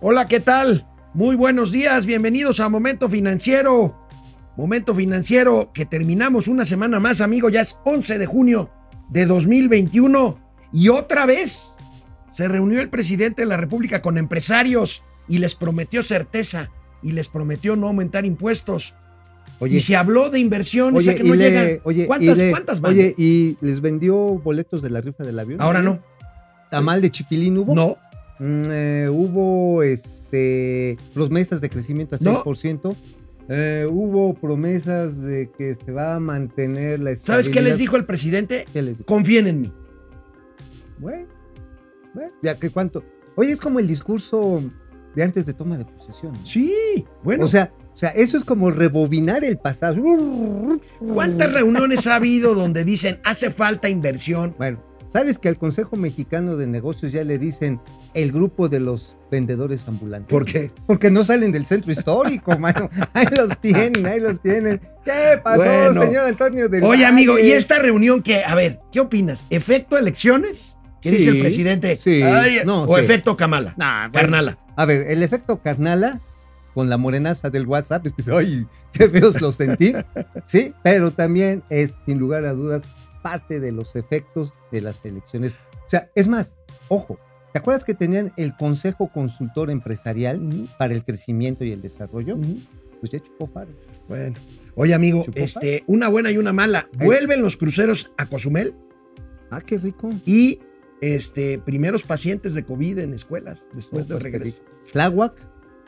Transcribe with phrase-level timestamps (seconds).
[0.00, 0.86] Hola, ¿qué tal?
[1.14, 3.96] Muy buenos días, bienvenidos a Momento Financiero.
[4.56, 8.70] Momento Financiero que terminamos una semana más, amigo, ya es 11 de junio
[9.10, 10.38] de 2021
[10.72, 11.76] y otra vez
[12.30, 16.70] se reunió el presidente de la República con empresarios y les prometió certeza
[17.02, 18.94] y les prometió no aumentar impuestos.
[19.58, 21.80] Oye, y se habló de inversión oye, que no y le- llegan.
[21.84, 22.92] oye, ¿Cuántas, le- cuántas van?
[22.92, 25.60] Oye, ¿y les vendió boletos de la rifa del avión?
[25.60, 26.00] Ahora no.
[26.70, 27.74] ¿Tamal de chipilín hubo?
[27.74, 27.96] No.
[28.40, 32.42] Mm, eh, hubo este, promesas de crecimiento al No.
[32.42, 32.96] 6%.
[33.52, 37.78] Eh, hubo promesas de que se va a mantener la ¿Sabes qué les estabilidad.
[37.78, 38.64] dijo el presidente?
[38.72, 39.06] ¿Qué les dijo?
[39.06, 39.72] Confíen en mí.
[40.98, 41.26] Bueno,
[42.14, 43.04] bueno, ya que cuánto.
[43.36, 44.62] Oye, es como el discurso
[45.14, 46.32] de antes de toma de posesión.
[46.32, 46.46] ¿no?
[46.46, 47.44] Sí, bueno.
[47.44, 50.00] O sea, o sea, eso es como rebobinar el pasado.
[50.98, 54.54] ¿Cuántas reuniones ha habido donde dicen hace falta inversión?
[54.58, 57.80] Bueno, ¿sabes que al Consejo Mexicano de Negocios ya le dicen
[58.14, 60.30] el grupo de los vendedores ambulantes?
[60.30, 60.70] ¿Por qué?
[60.86, 62.88] Porque no salen del centro histórico, mano.
[63.12, 64.80] Ahí los tienen, ahí los tienen.
[65.04, 66.02] ¿Qué pasó, Bueno.
[66.02, 67.06] señor Antonio del Oye, Valle?
[67.06, 68.44] amigo, ¿y esta reunión qué?
[68.44, 69.46] A ver, ¿qué opinas?
[69.50, 70.76] ¿Efecto elecciones?
[71.02, 71.96] ¿Qué Sí, dice el presidente?
[71.96, 73.02] sí, Ay, no, ¿O sí.
[73.04, 73.74] efecto Kamala?
[73.76, 74.58] Nah, bueno, Carnala.
[74.76, 76.20] A ver, el efecto carnala
[76.74, 79.92] con la morenaza del WhatsApp, es que, ay, qué feos lo sentí.
[80.44, 82.82] Sí, pero también es, sin lugar a dudas,
[83.22, 85.54] parte de los efectos de las elecciones.
[85.86, 86.52] O sea, es más,
[86.88, 87.18] ojo,
[87.52, 92.36] ¿te acuerdas que tenían el Consejo Consultor Empresarial para el crecimiento y el desarrollo?
[92.36, 92.58] ujú.
[93.00, 93.70] Pues ya chupó faro.
[94.08, 94.36] Bueno.
[94.74, 96.86] Oye, amigo, Chupó este, una buena y una mala.
[96.98, 98.74] Vuelven los cruceros a Cozumel
[99.50, 100.10] Ah, qué rico.
[100.26, 100.60] y
[101.00, 104.58] este, primeros pacientes de COVID en escuelas después No, del pues, regreso.
[104.92, 105.40] Tláhuac,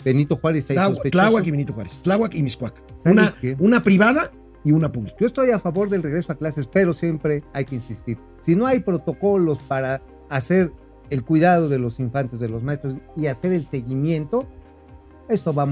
[0.02, 1.22] Benito Juárez, ahí Tláhuac, sospechoso.
[1.22, 1.92] Tláhuac y Benito Juárez.
[2.02, 2.82] Tláhuac y Miscuac.
[2.98, 3.56] ¿Sabes Una, qué?
[3.60, 4.30] una privada
[4.64, 5.16] y una pública.
[5.20, 8.18] Yo estoy a favor del regreso a clases, pero siempre hay que insistir.
[8.40, 10.72] Si no hay protocolos para hacer
[11.10, 14.46] el cuidado de los infantes, de los maestros y hacer el seguimiento,
[15.28, 15.68] esto va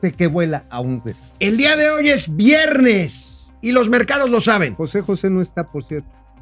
[0.00, 1.46] de que vuela a un desastre.
[1.46, 4.74] El día de hoy es viernes y los mercados lo saben.
[4.74, 6.08] José José no está, por cierto.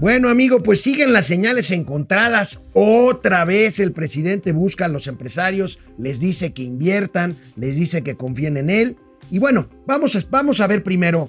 [0.00, 2.62] Bueno, amigo, pues siguen las señales encontradas.
[2.72, 8.14] Otra vez el presidente busca a los empresarios, les dice que inviertan, les dice que
[8.14, 8.96] confíen en él.
[9.28, 11.28] Y bueno, vamos a, vamos a ver primero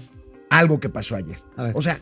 [0.51, 1.39] algo que pasó ayer.
[1.57, 1.71] A ver.
[1.75, 1.99] O sea,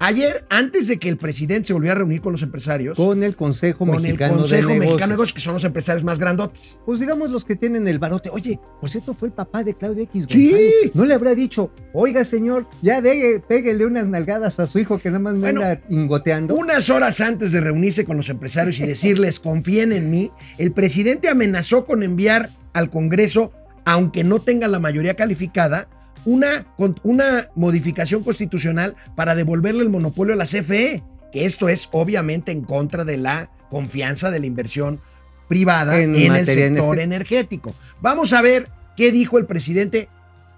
[0.00, 3.36] ayer, antes de que el presidente se volviera a reunir con los empresarios, Con el
[3.36, 4.80] Consejo con el Mexicano Consejo de Negocios.
[4.80, 6.76] Mexicano de Negocios, que son los empresarios más grandotes.
[6.84, 8.30] Pues digamos los que tienen el barote.
[8.30, 10.50] Oye, por cierto, fue el papá de Claudio X Sí.
[10.50, 10.74] González.
[10.94, 13.00] No le habrá dicho, oiga, señor, ya
[13.46, 16.54] pégale unas nalgadas a su hijo que nada más me Bueno, anda ingoteando.
[16.56, 21.28] Unas horas antes de reunirse con los empresarios y decirles confíen en mí, el presidente
[21.28, 23.52] amenazó con enviar al Congreso,
[23.84, 25.88] aunque no tenga la mayoría calificada,
[26.24, 26.66] una,
[27.02, 32.62] una modificación constitucional para devolverle el monopolio a la CFE, que esto es obviamente en
[32.62, 35.00] contra de la confianza de la inversión
[35.48, 37.74] privada En en, el sector energético.
[38.00, 40.08] Vamos a ver qué dijo el presidente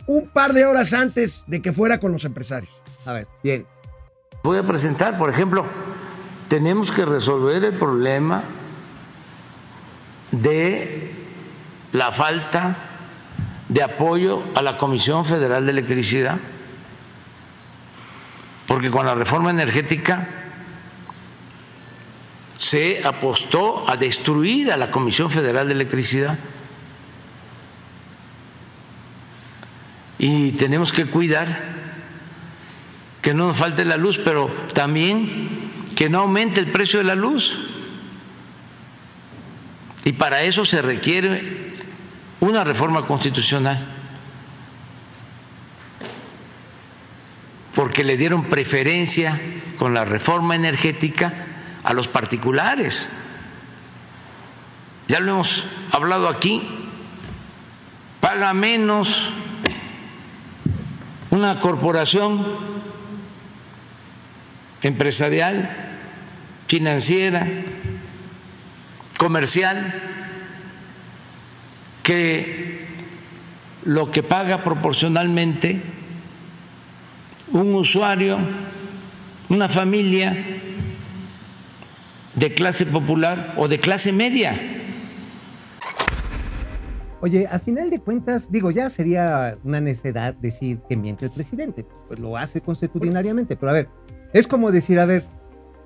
[0.06, 2.72] un par de horas antes de que fuera con los empresarios.
[3.06, 3.66] A ver, bien.
[4.42, 5.64] Voy a presentar, por ejemplo,
[6.48, 8.42] tenemos que resolver el problema
[10.32, 11.12] de
[11.92, 12.91] la falta
[13.72, 16.38] de apoyo a la Comisión Federal de Electricidad,
[18.66, 20.28] porque con la reforma energética
[22.58, 26.38] se apostó a destruir a la Comisión Federal de Electricidad.
[30.18, 31.72] Y tenemos que cuidar
[33.22, 35.48] que no nos falte la luz, pero también
[35.96, 37.58] que no aumente el precio de la luz.
[40.04, 41.71] Y para eso se requiere
[42.42, 43.78] una reforma constitucional,
[47.72, 49.40] porque le dieron preferencia
[49.78, 51.32] con la reforma energética
[51.84, 53.08] a los particulares.
[55.06, 56.68] Ya lo hemos hablado aquí,
[58.20, 59.08] paga menos
[61.30, 62.44] una corporación
[64.82, 65.76] empresarial,
[66.66, 67.46] financiera,
[69.16, 70.21] comercial,
[72.02, 72.86] que
[73.84, 75.80] lo que paga proporcionalmente
[77.52, 78.38] un usuario,
[79.48, 80.36] una familia
[82.34, 84.58] de clase popular o de clase media.
[87.20, 91.86] Oye, a final de cuentas, digo, ya sería una necedad decir que miente el presidente.
[92.08, 93.54] Pues lo hace constitucionalmente.
[93.54, 93.88] Pero a ver,
[94.32, 95.24] Es como decir, a ver,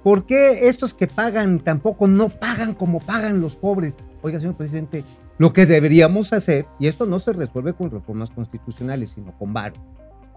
[0.04, 3.96] ¿por qué estos que pagan tampoco no pagan como pagan los pobres?
[4.22, 5.04] Oiga, señor presidente,
[5.38, 9.74] lo que deberíamos hacer, y esto no se resuelve con reformas constitucionales, sino con varo,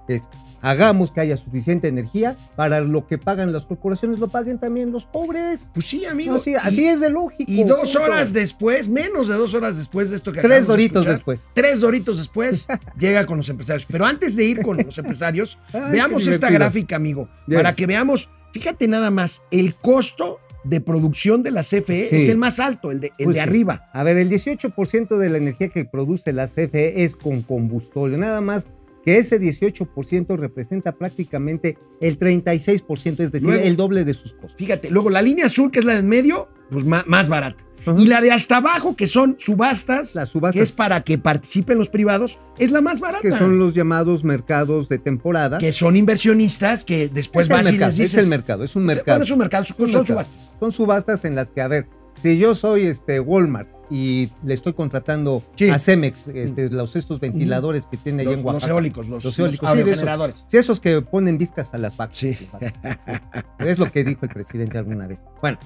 [0.07, 0.21] es
[0.63, 5.05] hagamos que haya suficiente energía para lo que pagan las corporaciones, lo paguen también los
[5.05, 5.69] pobres.
[5.71, 6.33] Pues sí, amigo.
[6.33, 7.43] No, sí, Y- así es de lógico.
[7.51, 8.01] Y dos punto.
[8.05, 11.41] horas después, menos de dos horas después de esto que Tres de doritos escuchar, después.
[11.53, 12.65] Tres doritos después
[12.97, 13.85] llega con los empresarios.
[13.87, 18.27] Pero antes de ir con los empresarios, Ay, veamos esta gráfica, amigo, para que veamos,
[18.51, 22.15] fíjate nada más, el costo de producción de la CFE Sí.
[22.17, 23.49] es el más alto, el de, el Pues de sí.
[23.49, 23.89] arriba.
[23.93, 28.17] A ver, el 18% de la energía que produce la CFE es con combustible.
[28.17, 28.67] Nada más
[29.05, 34.55] que ese 18% representa prácticamente el 36%, es decir, Luego- el doble de sus costos.
[34.57, 37.63] Fíjate, luego la línea azul, que es la del medio, pues ma- más, barata.
[37.85, 37.99] Ajá.
[37.99, 41.77] Y la de hasta abajo, que son subastas, Las que subastas, es para que participen
[41.77, 43.21] los privados, es la más barata.
[43.21, 45.57] que son los llamados mercados de temporada.
[45.57, 48.85] que son inversionistas que después es, y mercado, les dices, es el mercado, es un
[48.85, 49.23] Bueno, mercado.
[49.23, 50.23] es un mercado, son, un son mercado.
[50.23, 50.53] subastas.
[50.59, 54.73] Son subastas en las que, a ver, si yo soy este Walmart y le estoy
[54.73, 55.69] contratando Sí.
[55.69, 58.73] a Cemex este, los estos ventiladores que tiene Los, en los Oaxaca.
[58.73, 62.17] eólicos, los, Los eólicos, los sí, esos que ponen viscas a las vacas.
[62.17, 62.37] Sí.
[63.59, 65.21] Es lo que dijo el presidente alguna vez.
[65.41, 65.57] Bueno,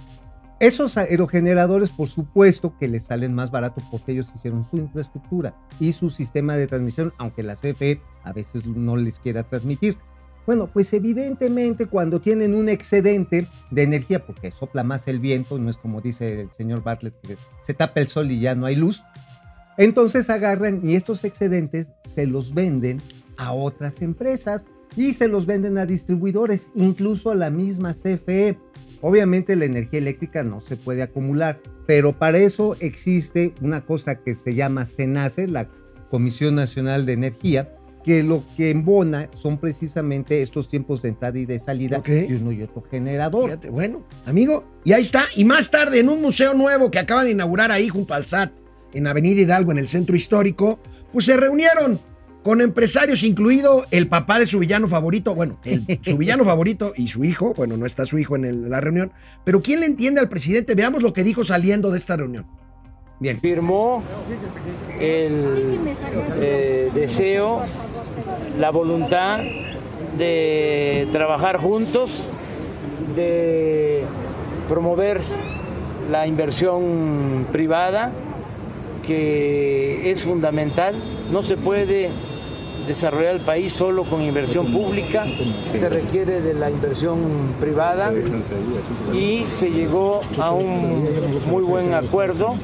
[0.63, 5.92] esos aerogeneradores, por supuesto que les salen más barato porque ellos hicieron su infraestructura y
[5.92, 9.98] su sistema de transmisión, aunque la CFE a veces no les quiera transmitir.
[10.45, 15.69] Bueno, pues evidentemente cuando tienen un excedente de energía, porque sopla más el viento, no
[15.69, 18.77] es como dice el señor Bartlett, que se tapa el sol y ya no hay
[18.77, 19.04] luz,
[19.77, 23.01] entonces agarran y estos excedentes se los venden
[23.36, 24.63] a otras empresas
[24.95, 28.57] y se los venden a distribuidores, incluso a la misma CFE.
[29.05, 34.33] Obviamente la energía eléctrica no se puede acumular, pero para eso existe una cosa que
[34.33, 35.69] se llama CENACE, la
[36.09, 41.45] Comisión Nacional de Energía, que lo que embona son precisamente estos tiempos de entrada y
[41.45, 42.07] de salida Ok.
[42.07, 43.45] de uno y otro generador.
[43.50, 45.25] Fíjate, bueno, amigo, y ahí está.
[45.35, 48.51] Y más tarde, en un museo nuevo que acaba de inaugurar ahí junto al SAT,
[48.94, 50.79] en Avenida Hidalgo, en el centro histórico,
[51.11, 52.00] pues se reunieron
[52.44, 57.07] con empresarios, incluido el papá de su villano favorito, bueno, el- su villano favorito y
[57.07, 59.12] su hijo, bueno, no está su hijo en el- la reunión,
[59.44, 60.75] pero ¿quién le entiende al presidente?
[60.75, 62.45] Veamos lo que dijo saliendo de esta reunión.
[63.19, 63.40] Bien.
[63.40, 64.04] firmó
[65.00, 65.80] el
[66.42, 67.62] eh, deseo,
[68.60, 69.39] la voluntad
[70.18, 72.25] de trabajar juntos,
[73.16, 74.04] de
[74.68, 75.22] promover
[76.12, 78.12] la inversión privada,
[79.07, 80.96] que es fundamental.
[81.31, 82.10] No se puede
[82.88, 85.25] desarrollar el país solo con inversión pública,
[85.71, 88.12] se requiere de la inversión privada
[89.13, 91.07] y se llegó a un
[91.50, 92.56] muy buen acuerdo.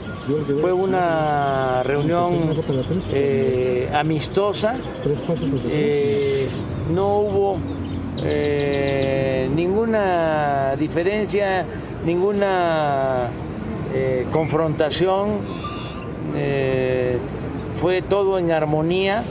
[0.62, 2.56] Fue una reunión
[3.12, 4.75] eh, amistosa,
[5.66, 6.48] eh,
[6.94, 7.57] no hubo
[8.24, 11.65] eh, ninguna diferencia,
[12.06, 13.30] ninguna
[14.31, 15.39] confrontación,
[17.81, 19.24] fue todo en armonía.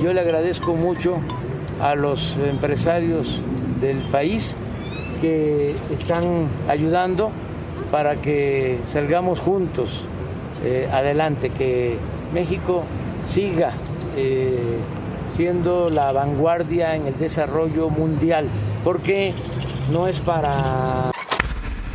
[0.00, 1.16] Yo le agradezco mucho
[1.80, 3.40] a los empresarios
[3.80, 4.56] del país
[5.20, 7.30] que están ayudando
[7.90, 10.04] para que salgamos juntos
[10.64, 11.96] eh, adelante, que
[12.32, 12.84] México
[13.24, 13.72] siga
[14.16, 14.78] eh,
[15.30, 18.46] siendo la vanguardia en el desarrollo mundial,
[18.84, 19.32] porque
[19.92, 21.10] no es para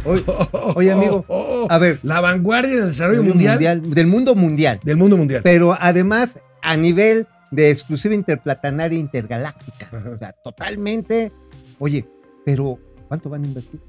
[0.06, 0.24] Oye,
[0.76, 3.60] oye, amigo, Oh, oh, a ver, La vanguardia del desarrollo del mundial,
[3.94, 4.80] del mundo mundial.
[4.84, 5.42] del mundo mundial.
[5.44, 9.88] pero además a nivel de exclusiva interplatanaria intergaláctica.
[9.92, 10.10] Ajá.
[10.10, 11.32] O sea, totalmente.
[11.80, 12.06] Oye,
[12.46, 13.80] pero ¿cuánto van a invertir?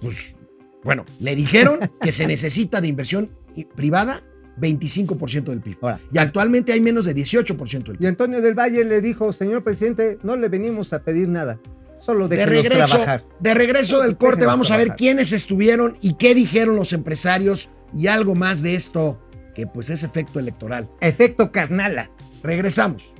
[0.00, 0.36] Pues,
[0.84, 3.30] bueno, le dijeron que se necesita de inversión
[3.74, 4.22] privada
[4.60, 5.78] 25% del PIB.
[5.82, 8.08] Ahora, Y actualmente hay menos de 18% del y PIB.
[8.08, 11.58] Antonio del Valle le dijo, señor presidente, no le venimos a pedir nada,
[11.98, 13.24] solo De regreso, trabajar.
[13.40, 17.68] de regreso del corte, Déjenos vamos a ver quiénes estuvieron y qué dijeron los empresarios
[17.96, 19.18] y algo más de esto,
[19.54, 20.88] que pues es efecto electoral.
[21.00, 22.10] Efecto carnala.
[22.42, 23.10] Regresamos.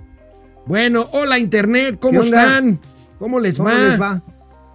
[0.66, 2.78] Bueno, hola Internet, ¿cómo ¿Qué están?
[3.18, 3.78] ¿Cómo les ¿Cómo va?
[3.78, 4.22] les va?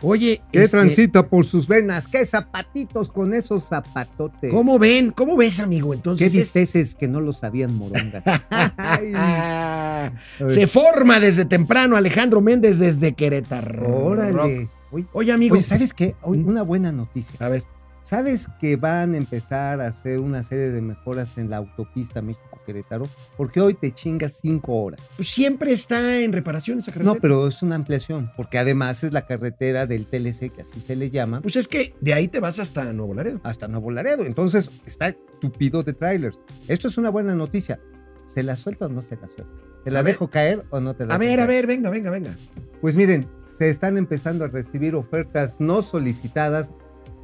[0.01, 2.07] Oye, ¿Qué este, transita por sus venas?
[2.07, 4.51] ¿Qué zapatitos con esos zapatotes?
[4.51, 5.11] ¿cómo ven?
[5.11, 5.91] ¿Cómo ves, amigo?
[5.91, 8.21] ¿Qué Entonces, es- visteces que no lo sabían moronga?
[10.47, 13.87] Se forma desde temprano Alejandro Méndez desde Querétaro.
[14.07, 14.69] Órale.
[14.91, 15.53] Oye, Oye, amigo.
[15.53, 16.15] oye, ¿sabes qué?
[16.25, 16.47] ¿Mm?
[16.47, 17.37] una buena noticia.
[17.45, 17.63] A ver.
[18.03, 22.21] ¿Sabes que van a empezar a hacer una serie de mejoras en la autopista
[22.63, 23.07] México-Querétaro?
[23.37, 25.01] Porque hoy te chingas cinco horas.
[25.15, 27.13] Pues siempre está en reparación esa carretera.
[27.15, 30.95] No, pero es una ampliación, porque además es la carretera del TLC, que así se
[30.95, 33.39] le llama, Pues es que de ahí te vas hasta Nuevo Laredo.
[33.43, 34.25] hasta Nuevo Laredo.
[34.25, 36.39] Entonces está tupido de trailers.
[36.67, 37.79] Esto es una buena noticia.
[38.25, 39.53] ¿Se la suelta o no se la suelta?
[39.83, 40.13] ¿Te la A ver.
[40.13, 42.35] dejo caer o no te la A ver, a ver, venga, venga, venga.
[42.79, 46.71] Pues miren, se están empezando a recibir ofertas no solicitadas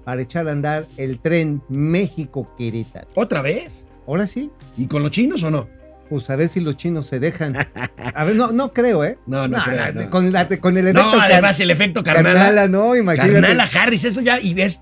[0.03, 3.07] para echar a andar el tren México-Querétaro.
[3.15, 3.85] ¿Otra vez?
[4.09, 5.67] Ahora sí, ¿Y con los chinos o no?
[6.09, 7.55] pues a ver si los chinos se dejan.
[8.15, 9.19] A ver, no, no creo, ¿eh?
[9.27, 10.09] No, no creo, no.
[10.09, 12.33] Con, la- con el efecto No, además el efecto carnala.
[12.33, 13.33] carnala, no, imagínate.
[13.33, 14.81] Carnala Harris, eso ya, y ves.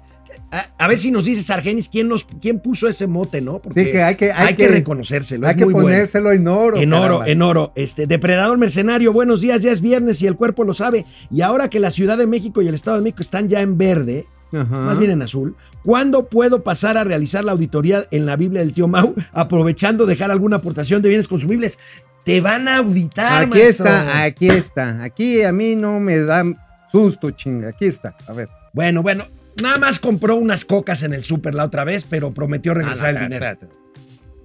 [0.50, 3.60] A, a ver si nos dices, Argenis, quién, nos, quién puso ese mote, ¿no?
[3.60, 5.46] Porque Sí, que hay que- hay hay que que- reconocérselo.
[5.48, 5.90] Hay es que muy bueno.
[5.90, 6.78] ponérselo en oro.
[6.78, 7.28] En oro, caramba.
[7.28, 7.72] en oro.
[7.76, 11.04] Este, depredador mercenario, buenos días, ya es viernes y el cuerpo lo sabe.
[11.30, 13.78] Y ahora que la Ciudad de México y el Estado de México están ya en
[13.78, 14.78] verde, Ajá.
[14.78, 18.74] más bien en azul, ¿cuándo puedo pasar a realizar la auditoría en la Biblia del
[18.74, 21.78] tío Mau, aprovechando dejar alguna aportación de bienes consumibles?
[22.24, 23.86] Te van a auditar, Aquí maestro.
[23.86, 25.04] está, aquí está.
[25.04, 26.44] Aquí a mí no me da
[26.92, 27.70] susto, chinga.
[27.70, 28.16] Aquí está.
[28.28, 28.50] A ver.
[28.74, 29.28] Bueno, bueno,
[29.62, 33.20] nada más compró unas cocas en el súper la otra vez, pero prometió regresar Ah,
[33.22, 33.58] el dinero.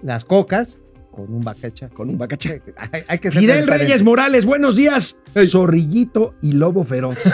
[0.02, 0.78] Las cocas
[1.12, 1.88] con un bacacha.
[1.90, 2.54] Con un bacacha.
[2.92, 3.69] Hay, hay que ser Fidel.
[3.69, 5.16] Reyes Morales, buenos días.
[5.47, 7.19] Zorrillito y lobo feroz.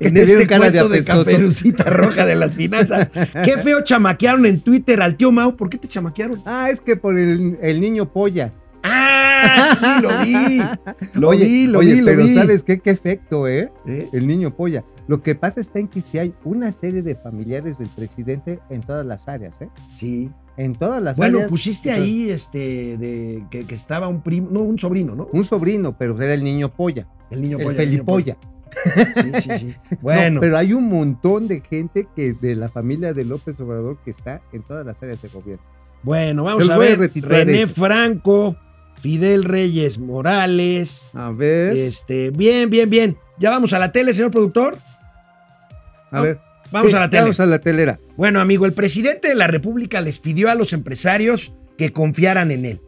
[0.00, 1.04] En te este cara de de.
[1.04, 3.10] Caperucita Roja de las finanzas.
[3.44, 5.56] Qué feo chamaquearon en Twitter al tío Mau.
[5.56, 6.42] ¿Por qué te chamaquearon?
[6.44, 8.52] Ah, es que por el, el niño polla.
[8.82, 10.62] Ah, sí, lo vi.
[11.20, 12.34] Lo oye, vi, lo oye, vi, lo pero vi.
[12.34, 12.80] ¿sabes qué?
[12.80, 13.72] Qué efecto, ¿eh?
[13.86, 14.08] ¿Eh?
[14.12, 14.84] El niño polla.
[15.06, 18.82] Lo que pasa está en que si hay una serie de familiares del presidente en
[18.82, 19.68] todas las áreas, ¿eh?
[19.96, 20.30] Sí.
[20.58, 21.50] En todas las Bueno, áreas.
[21.50, 22.58] pusiste ahí este
[22.98, 25.28] de que, que estaba un primo, no, un sobrino, ¿no?
[25.32, 27.06] Un sobrino, pero era el niño polla.
[27.30, 28.36] El niño el polla, Felipolla.
[28.36, 28.52] niño
[29.24, 29.40] polla.
[29.40, 29.74] Sí, sí, sí.
[30.02, 33.98] Bueno, No, pero hay un montón de gente que de la familia de López Obrador
[34.04, 35.64] que está en todas las áreas de gobierno.
[36.02, 36.98] bueno, vamos a ver.
[37.22, 37.74] René eso.
[37.74, 38.56] Franco,
[39.00, 41.08] Fidel Reyes Morales.
[41.14, 43.16] A ver, Este, bien, bien, bien.
[43.38, 44.76] Ya vamos a la tele, señor productor.
[46.10, 46.40] a ver.
[46.70, 47.22] Vamos Sí, a la tele.
[47.22, 47.98] Vamos a la telera.
[48.16, 52.64] Bueno, amigo, el presidente de la República les pidió a los empresarios que confiaran en
[52.64, 52.80] él.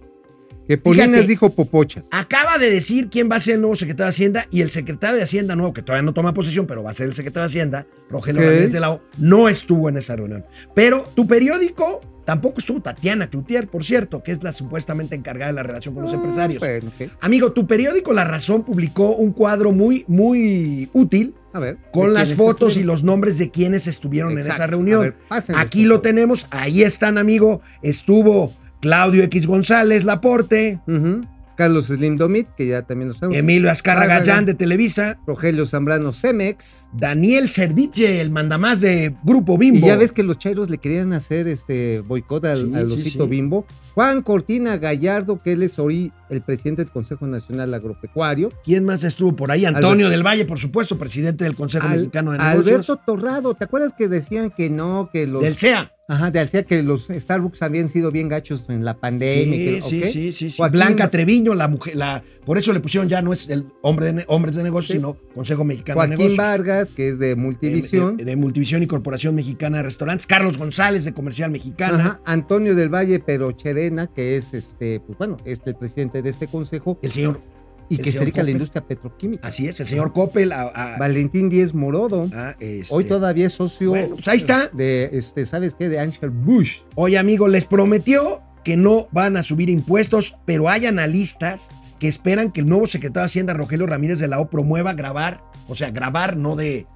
[0.68, 1.26] Que Polinas Fíjate.
[1.26, 2.06] dijo popochas.
[2.12, 5.16] Acaba de decir quién va a ser el nuevo secretario de Hacienda y el secretario
[5.16, 7.46] de Hacienda nuevo, que todavía no toma posesión, pero va a ser el secretario de
[7.46, 8.46] Hacienda, Rogelio Ok.
[8.46, 10.44] Ramírez de la O, no estuvo en esa reunión.
[10.74, 15.56] Pero tu periódico tampoco estuvo Tatiana Cloutier, por cierto, que es la supuestamente encargada de
[15.56, 16.60] la relación con los empresarios.
[16.60, 17.10] Bueno, ok.
[17.20, 21.78] Amigo, tu periódico La Razón publicó un cuadro muy, muy útil A ver.
[21.90, 25.00] con ¿de las fotos y los nombres de quienes estuvieron en esa reunión.
[25.00, 25.16] Ver,
[25.56, 27.62] Aquí lo tenemos, ahí están, amigo.
[27.82, 31.22] Estuvo Claudio X González, Laporte, Ujú.
[31.60, 33.36] Carlos Slim Domit, que ya también lo sabemos.
[33.38, 34.06] Emilio ya.
[34.06, 36.88] Gallán de Televisa, Rogelio Zambrano Cemex.
[36.94, 39.76] Daniel Serviche, el mandamás de Grupo Bimbo.
[39.76, 42.94] Y ya ves que los chairos le querían hacer este boicot al, Sí, al sí,
[42.94, 43.30] osito sí.
[43.30, 43.66] bimbo.
[43.94, 48.50] Juan Cortina Gallardo, que él es hoy el presidente del Consejo Nacional Agropecuario.
[48.64, 49.64] ¿Quién más estuvo por ahí?
[49.64, 52.68] Antonio del Valle, por supuesto, presidente del Consejo Al- Mexicano de Negocios.
[52.68, 55.42] Alberto Torrado, ¿te acuerdas que decían que no, que los...
[55.42, 55.92] Del CEA.
[56.08, 59.54] Ajá, de Alcea, que los Starbucks habían sido bien gachos en la pandemia.
[59.56, 60.56] Sí, que- sí, sí, sí, sí.
[60.56, 64.12] Joaquín- Blanca Treviño, la mujer, la, por eso le pusieron ya no es el hombre
[64.12, 64.98] de hombres de negocios, Sí.
[64.98, 66.36] sino Consejo Mexicano de Joaquín Negocios.
[66.36, 68.16] Vargas, que es de Multivisión.
[68.16, 70.26] De, de Multivisión y Corporación Mexicana de Restaurantes.
[70.26, 71.96] Carlos González, de Comercial Mexicana.
[71.98, 76.30] Ajá, Antonio del Valle Pero Cherena, que es este, pues bueno, este el presidente de
[76.30, 77.40] este consejo El señor,
[77.88, 79.46] y el que se dedica a la industria petroquímica.
[79.46, 80.52] así es, el señor Coppel.
[80.52, 84.68] a- a- Valentín Díez Morodo, a, este, hoy todavía es socio Bueno, pues ahí está.
[84.72, 85.88] de este, ¿sabes qué?
[85.88, 86.80] De Angel Bush.
[86.94, 91.70] Oye, amigo, les prometió que no van a subir impuestos, pero hay analistas
[92.00, 95.42] que esperan que el nuevo secretario de Hacienda, Rogelio Ramírez de la O, promueva grabar,
[95.68, 96.86] o sea, grabar, no de...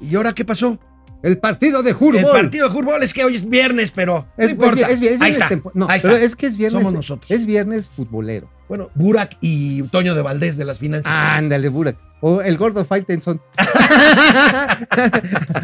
[0.00, 0.78] ¿Y ahora qué pasó?
[1.22, 2.16] El partido de fútbol.
[2.16, 4.88] El partido de fútbol es que hoy es viernes, pero no Es, importa.
[4.88, 6.26] es, es- es ahí viernes está, tempo- No, ahí pero está.
[6.26, 6.82] es que es viernes.
[6.82, 7.30] Somos nosotros.
[7.30, 8.50] Es viernes futbolero.
[8.68, 11.12] Bueno, Burak y Toño de Valdés de las finanzas.
[11.12, 11.96] Ándale, Burak.
[12.20, 13.38] O el gordo Faitelson.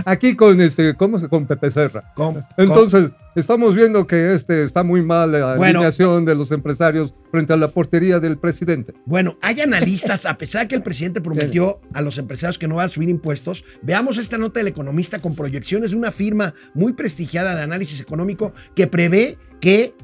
[0.04, 2.12] Aquí con este, ¿cómo se con Pepe Serra?
[2.14, 5.78] Con- con- Entonces, estamos viendo que este está muy mal la Bueno.
[5.80, 8.92] alineación de los empresarios frente a la portería del presidente.
[9.06, 12.86] Bueno, hay analistas, a pesar que el presidente prometió a los empresarios que no van
[12.86, 17.54] a subir impuestos, veamos esta nota del economista con proyecciones de una firma muy prestigiada
[17.54, 19.94] de análisis económico que prevé que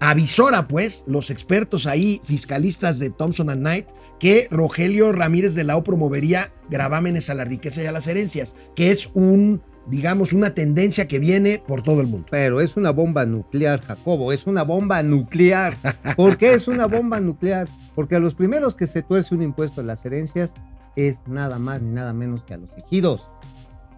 [0.00, 3.86] avisora, pues, los expertos ahí, fiscalistas de Thompson and Knight,
[4.18, 8.54] que Rogelio Ramírez de la O promovería gravámenes a la riqueza y a las herencias,
[8.74, 12.26] que es un, digamos, una tendencia que viene por todo el mundo.
[12.30, 15.76] Pero es una bomba nuclear, Jacobo, es una bomba nuclear.
[16.16, 17.68] ¿Por qué es una bomba nuclear?
[17.94, 20.52] Porque a los primeros que se tuerce un impuesto a las herencias
[20.96, 23.28] es nada más ni nada menos que a los ejidos.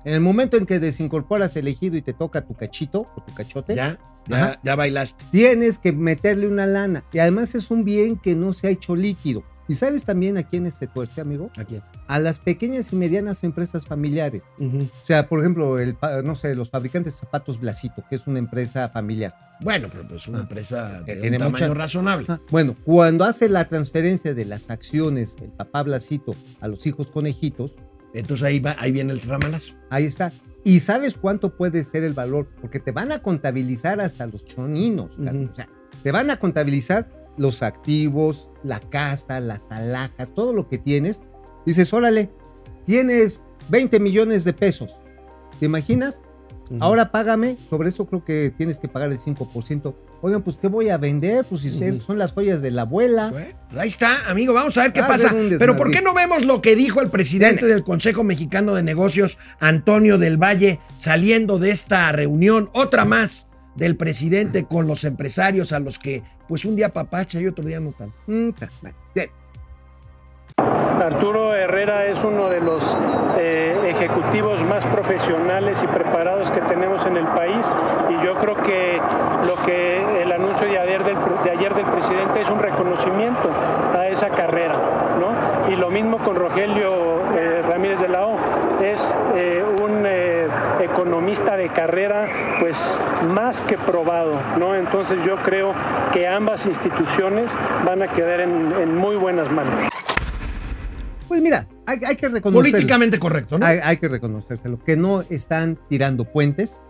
[0.06, 3.34] En el momento en que desincorporas el ejido y te toca tu cachito o tu
[3.34, 3.98] cachote, ¿Ya?
[4.28, 5.24] Ya, ya bailaste.
[5.32, 7.02] tienes que meterle una lana.
[7.12, 9.42] Y además es un bien que no se ha hecho líquido.
[9.68, 11.50] ¿Y sabes también a quiénes se tuerce, amigo?
[11.56, 11.82] ¿A quién?
[12.06, 14.42] A las pequeñas y medianas empresas familiares.
[14.60, 18.38] O sea, por ejemplo, el, no sé, los fabricantes de zapatos Blasito, que es una
[18.38, 19.34] empresa familiar.
[19.62, 22.26] Bueno, pero es una Ah, empresa que de tiene un tamaño mucha- razonable.
[22.28, 27.10] Ah, Bueno, cuando hace la transferencia de las acciones el papá Blasito a los hijos
[27.10, 27.72] conejitos,
[28.18, 29.74] Entonces ahí, va, ahí viene el ramalazo.
[29.90, 30.32] ahí está.
[30.64, 32.48] ¿Y sabes cuánto puede ser el valor?
[32.60, 35.16] Porque te van a contabilizar hasta los choninos.
[35.16, 35.68] O sea,
[36.02, 41.20] te van a contabilizar los activos, la casa, las alhajas, todo lo que tienes.
[41.64, 42.30] Dices, órale,
[42.84, 44.96] tienes 20 millones de pesos.
[45.60, 46.20] ¿Te imaginas?
[46.80, 49.94] Ahora págame, sobre eso creo que tienes que pagar el 5%.
[50.22, 51.44] Oigan, pues ¿qué voy a vender?
[51.44, 53.30] Pues si ustedes son las joyas de la abuela.
[53.30, 55.34] Bueno, pues ahí está, amigo, vamos a ver qué Va pasa.
[55.58, 59.38] Pero ¿por qué no vemos lo que dijo el presidente del Consejo Mexicano de Negocios,
[59.60, 62.70] Antonio del Valle, saliendo de esta reunión?
[62.72, 67.46] Otra más del presidente con los empresarios a los que, pues un día papacha y
[67.46, 68.16] otro día no tanto.
[68.26, 68.50] Mm,
[68.82, 69.30] vale, bien.
[71.02, 72.82] Arturo Herrera es uno de los
[73.38, 77.66] eh, ejecutivos más profesionales y preparados que tenemos en el país
[78.08, 79.00] y yo creo que
[79.46, 83.52] lo que el anuncio de ayer del, de ayer del presidente es un reconocimiento
[83.94, 84.76] a esa carrera,
[85.20, 85.72] ¿no?
[85.72, 88.36] Y lo mismo con Rogelio eh, Ramírez de la O,
[88.82, 90.06] es eh, un
[90.80, 92.26] economista de carrera
[92.60, 94.74] pues más que probado, ¿no?
[94.74, 95.72] Entonces yo creo
[96.12, 97.50] que ambas instituciones
[97.84, 99.95] van a quedar en muy buenas manos.
[101.28, 102.70] Pues mira, hay, hay que reconocerlo.
[102.72, 103.66] Políticamente correcto, ¿no?
[103.66, 104.78] Hay, hay que reconocérselo.
[104.78, 106.80] Que no están tirando puentes,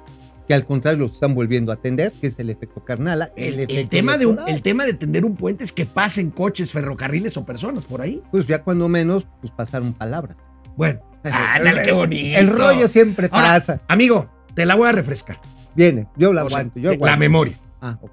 [0.47, 3.31] que al contrario los están volviendo a atender, que es el efecto carnala.
[3.37, 6.31] El, el efecto tema de un- el tema de tender un puente es que pasen
[6.31, 8.23] coches, ferrocarriles o personas por ahí.
[8.31, 10.37] Pues ya cuando menos, pues pasaron palabras.
[10.76, 12.38] Bueno, el- qué bonito.
[12.38, 13.81] El rollo siempre Ahora, pasa.
[13.88, 15.40] Amigo, te la voy a refrescar.
[15.75, 17.19] Viene, yo la O sea, aguanto, yo la aguanto.
[17.19, 17.55] memoria.
[17.81, 18.11] Ah, ok.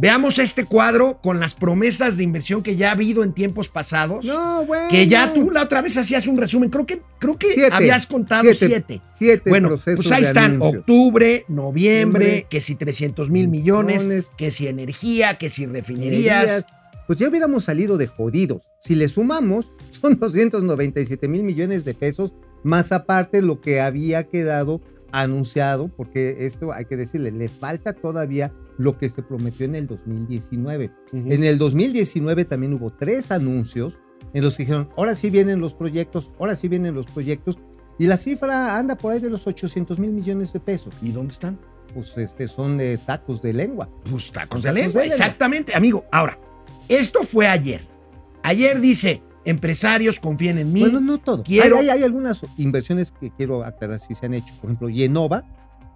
[0.00, 4.24] Veamos este cuadro con las promesas de inversión que ya ha habido en tiempos pasados.
[4.24, 4.86] No, bueno.
[4.88, 6.70] Que ya tú la otra vez hacías un resumen.
[6.70, 7.74] Creo que, creo que Siete.
[7.74, 8.66] habías contado Siete.
[8.68, 9.00] siete.
[9.12, 10.52] Siete Bueno, pues ahí están.
[10.52, 10.80] anuncios.
[10.82, 14.30] Octubre, noviembre, que si 300 mil millones, Millones.
[14.36, 16.66] que si energía, que si refinerías.
[17.08, 18.62] Pues ya hubiéramos salido de jodidos.
[18.80, 24.80] Si le sumamos, son 297 mil millones de pesos, más aparte lo que había quedado
[25.10, 29.86] anunciado, porque esto hay que decirle, le falta todavía lo que se prometió en el
[29.86, 30.90] 2019.
[31.12, 31.32] Ujú.
[31.32, 33.98] En el 2019 también hubo tres anuncios
[34.32, 37.56] en los que dijeron, ahora sí vienen los proyectos, ahora sí vienen los proyectos,
[37.98, 40.94] y la cifra anda por ahí de los 800 mil millones de pesos.
[41.02, 41.58] ¿Y dónde están?
[41.94, 43.88] Pues este, son de tacos de lengua.
[44.08, 45.00] Pues tacos Tacos de de lengua.
[45.02, 45.06] lengua.
[45.06, 46.04] Exactamente, amigo.
[46.12, 46.38] Ahora,
[46.88, 47.80] esto fue ayer.
[48.42, 50.80] Ayer dice, empresarios confíen en mí.
[50.80, 51.42] Bueno, no todo.
[51.42, 54.54] quiero- Hay, hay- hay algunas inversiones que quiero aclarar si se han hecho.
[54.60, 55.44] Por ejemplo, Yenova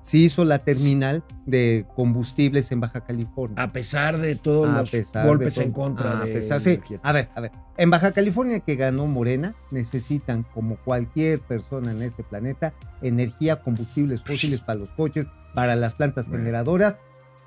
[0.03, 3.63] sí hizo la terminal de combustibles en Baja California.
[3.63, 5.65] a pesar de todos A los de golpes todo.
[5.65, 6.79] en contra A de pesar- sí.
[7.03, 7.53] A ver, a ver.
[7.77, 14.23] En Baja California que ganó Morena, necesitan, como cualquier persona en este planeta, energía, combustibles
[14.23, 16.97] fósiles para los coches, para las plantas generadoras.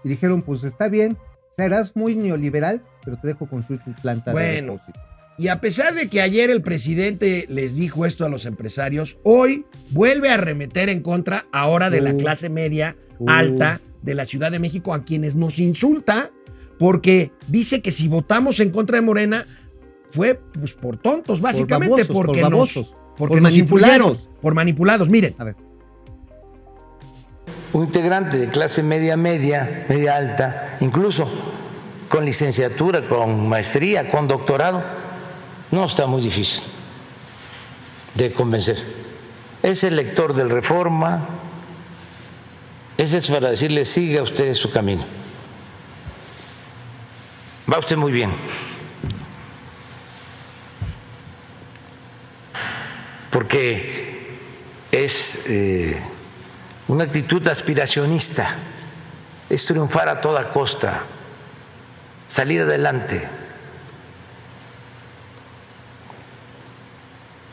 [0.03, 1.17] Y dijeron, pues está bien,
[1.51, 4.73] serás muy neoliberal, pero te dejo construir tu planta de Bueno.
[4.73, 4.99] depósito.
[5.37, 9.65] Y a pesar de que ayer el presidente les dijo esto a los empresarios, hoy
[9.89, 12.17] vuelve a arremeter en contra ahora de la Uh.
[12.17, 13.29] clase media Uh.
[13.29, 16.31] alta de la Ciudad de México, a quienes nos insulta
[16.79, 19.45] porque dice que si votamos en contra de Morena
[20.11, 24.29] fue pues, por tontos, básicamente, babosos, por porque, nos, babosos, porque por nos influyeron, manipulados.
[24.41, 25.09] por manipulados.
[25.09, 25.55] Miren, A ver.
[27.73, 31.27] un integrante de clase media, media, media alta, incluso
[32.09, 34.83] con licenciatura, con maestría, con doctorado,
[35.75, 36.63] no está muy difícil
[38.13, 38.81] de convencer.
[39.61, 41.27] Es el lector del Reforma,
[42.97, 45.03] ese es para decirle, siga usted su camino.
[47.71, 48.31] Va usted muy bien.
[53.29, 54.37] Porque
[54.93, 56.01] es eh,
[56.87, 58.47] una actitud aspiracionista,
[59.49, 61.03] es triunfar a toda costa,
[62.29, 63.27] salir adelante.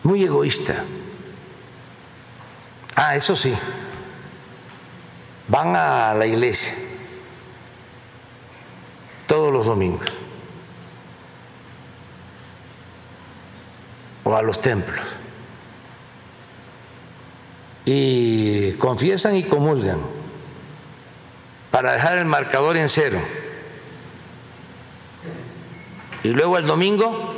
[0.03, 0.85] Muy egoísta.
[2.95, 3.55] Ah, eso sí,
[5.49, 6.75] van a la iglesia
[9.27, 10.07] todos los domingos
[14.25, 15.05] o a los templos
[17.85, 19.99] y confiesan y comulgan
[21.71, 23.19] para dejar el marcador en cero.
[26.23, 27.35] Y luego el domingo,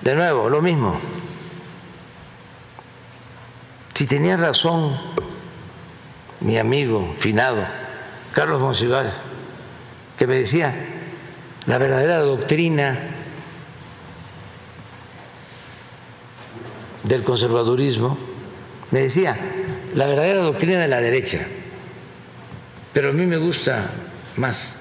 [0.00, 0.98] de nuevo, lo mismo.
[3.98, 4.96] Si tenía razón
[6.40, 7.66] mi amigo finado,
[8.32, 9.12] Carlos Monsiváis,
[10.16, 10.72] que me decía,
[11.66, 12.96] la verdadera doctrina
[17.02, 18.16] del conservadurismo
[18.92, 19.36] me decía,
[19.96, 21.40] la verdadera doctrina de la derecha,
[22.92, 23.90] pero a mí me gusta
[24.36, 24.76] más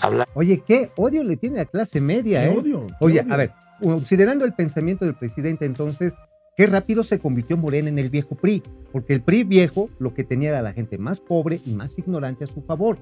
[0.00, 0.28] hablar.
[0.34, 2.56] Oye, qué odio le tiene a la clase media, Qué ¿eh?
[2.56, 3.34] odio, qué Oye, odio.
[3.34, 3.50] a ver,
[3.82, 6.14] considerando el pensamiento del presidente entonces,
[6.56, 8.62] qué rápido se convirtió Morena en el viejo PRI,
[8.92, 12.44] porque el PRI viejo lo que tenía era la gente más pobre y más ignorante
[12.44, 12.98] a su favor.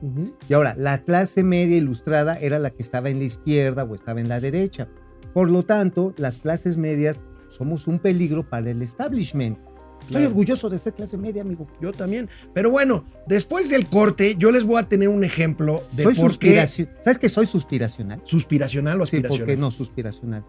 [0.49, 4.21] Y ahora, la clase media ilustrada era la que estaba en la izquierda o estaba
[4.21, 4.89] en la derecha.
[5.35, 9.59] Por lo tanto, las clases medias somos un peligro para el establishment.
[10.01, 10.29] Estoy Claro.
[10.29, 11.67] orgulloso de ser clase media, amigo.
[11.81, 12.29] Yo también.
[12.55, 16.39] Pero bueno, después del corte, yo les voy a tener un ejemplo de Soy por
[16.39, 16.67] qué.
[16.67, 18.21] ¿Sabes que soy suspiracional?
[18.25, 19.39] suspiracional o Sí, aspiracional.
[19.47, 20.43] porque no suspiracional.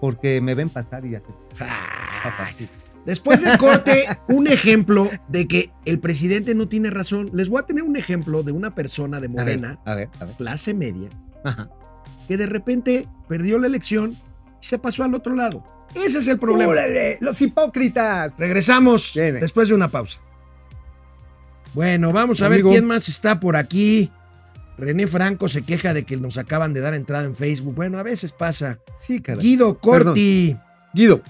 [0.00, 1.34] Porque me ven pasar y hacen.
[1.60, 2.68] Ah, papá, sí.
[3.06, 7.30] Después del corte, un ejemplo de que el presidente no tiene razón.
[7.32, 10.08] Les voy a tener un ejemplo de una persona de A ver, Morena, a ver,
[10.20, 10.34] a ver.
[10.36, 11.08] clase media,
[11.44, 11.70] Ajá.
[12.28, 14.12] que de repente perdió la elección
[14.60, 15.64] y se pasó al otro lado.
[15.94, 16.70] Ese es el problema.
[16.72, 17.16] ¡Órale!
[17.20, 18.34] ¡Los hipócritas!
[18.38, 19.40] Regresamos Viene.
[19.40, 20.20] después de una pausa.
[21.74, 22.68] Bueno, vamos a Amigo.
[22.68, 24.10] ver quién más está por aquí.
[24.80, 27.74] René Franco se queja de que nos acaban de dar entrada en Facebook.
[27.74, 28.78] Bueno, a veces pasa.
[28.98, 29.42] Sí, caray.
[29.42, 30.56] Guido Corti.
[30.94, 31.22] Guido.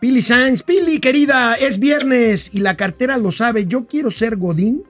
[0.00, 3.66] Pili Sainz, Pili, querida, es viernes y la cartera lo sabe.
[3.66, 4.84] Yo quiero ser Godín,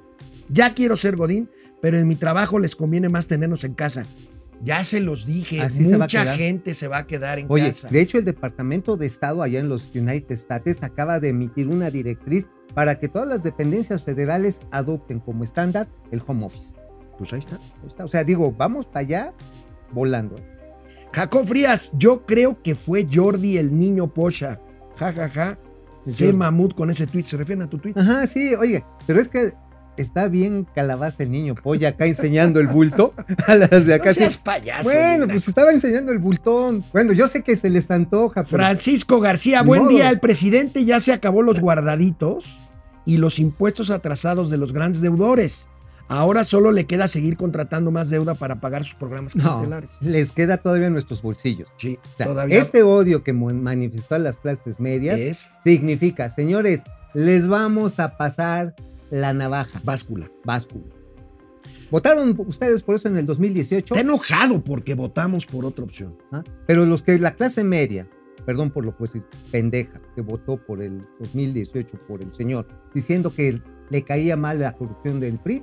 [0.50, 1.48] ya quiero ser Godín,
[1.80, 4.06] pero en mi trabajo les conviene más tenernos en casa.
[4.62, 7.88] Ya se los dije, Así mucha gente se va a quedar en Oye, casa.
[7.88, 11.90] de hecho, el Departamento de Estado allá en los United States acaba de emitir una
[11.90, 16.74] directriz para que todas las dependencias federales adopten como estándar el home office.
[17.18, 17.56] Pues ahí está.
[17.56, 18.04] Ahí está.
[18.04, 19.32] O sea, digo, vamos para allá
[19.92, 20.36] volando.
[21.12, 24.58] Jacob Frías, yo creo que fue Jordi el niño pocha.
[24.96, 25.58] Ja, ja, ja.
[26.04, 27.24] Sé mamut con ese tweet.
[27.24, 27.94] ¿Se refieren a tu tweet?
[27.96, 29.52] Ajá, sí, oye, pero es que
[29.96, 33.14] está bien calabaza el niño polla acá enseñando el bulto
[33.46, 34.10] a las de acá.
[34.10, 34.84] No seas payaso.
[34.84, 36.84] Bueno, pues estaba enseñando el bultón.
[36.92, 40.08] Bueno, yo sé que se les antoja, pero Francisco García, buen día.
[40.08, 42.60] El presidente ya se acabó los guardaditos
[43.04, 45.68] y los impuestos atrasados de los grandes deudores.
[46.08, 49.62] Ahora solo le queda seguir contratando más deuda para pagar sus programas no,
[50.00, 51.68] les queda todavía en nuestros bolsillos.
[51.76, 56.80] Sí, O sea, todavía este odio que manifestó a las clases medias es significa, señores,
[57.12, 58.74] les vamos a pasar
[59.10, 60.30] la navaja, báscula.
[60.44, 60.84] báscula.
[61.90, 63.94] ¿Votaron ustedes por eso en el 2018?
[63.94, 66.16] Está enojado porque votamos por otra opción.
[66.32, 66.42] ¿Ah?
[66.66, 68.06] Pero los que la clase media,
[68.44, 73.32] perdón por lo que decir, pendeja, que votó por el 2018 por el señor, diciendo
[73.32, 75.62] que le caía mal la corrupción del PRI,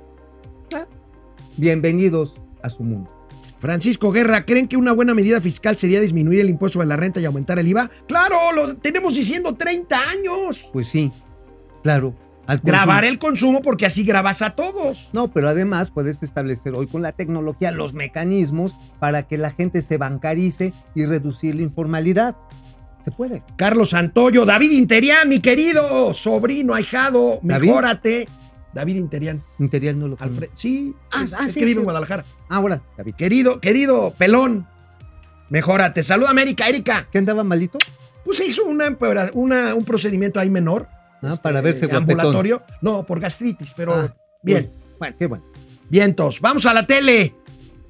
[1.56, 3.10] bienvenidos a su mundo.
[3.58, 7.20] Francisco Guerra, ¿creen que una buena medida fiscal sería disminuir el impuesto de la renta
[7.20, 7.90] y aumentar el IVA?
[8.06, 10.68] Claro, lo tenemos diciendo 30 años.
[10.72, 11.10] Pues sí,
[11.82, 12.14] claro.
[12.62, 15.08] Grabar el consumo porque así grabas a todos.
[15.12, 19.82] No, pero además puedes establecer hoy con la tecnología los mecanismos para que la gente
[19.82, 22.36] se bancarice y reducir la informalidad.
[23.04, 23.42] Se puede.
[23.56, 28.10] Carlos Santoyo, David Interián, mi querido sobrino, ahijado, mejórate.
[28.10, 28.45] David
[28.84, 29.42] Interián.
[29.58, 30.16] Interior no lo.
[30.20, 31.78] Alfred, sí, Ah, es, ah, es sí, que vive sí.
[31.80, 32.24] en Guadalajara.
[32.48, 33.14] Ahora, David.
[33.14, 34.66] Querido, querido, pelón,
[35.50, 36.02] mejórate.
[36.02, 37.08] Saluda América, Erika.
[37.10, 37.78] ¿Qué andaba malito?
[38.24, 38.96] Pues se hizo una,
[39.34, 40.88] una- un procedimiento ahí menor.
[41.22, 42.02] Ah, este, para verse guapetón.
[42.20, 42.62] ambulatorio.
[42.82, 44.70] No, por gastritis, pero Ah, bien.
[44.98, 45.44] Bueno, qué bueno.
[45.88, 47.34] Vientos, vamos a la tele.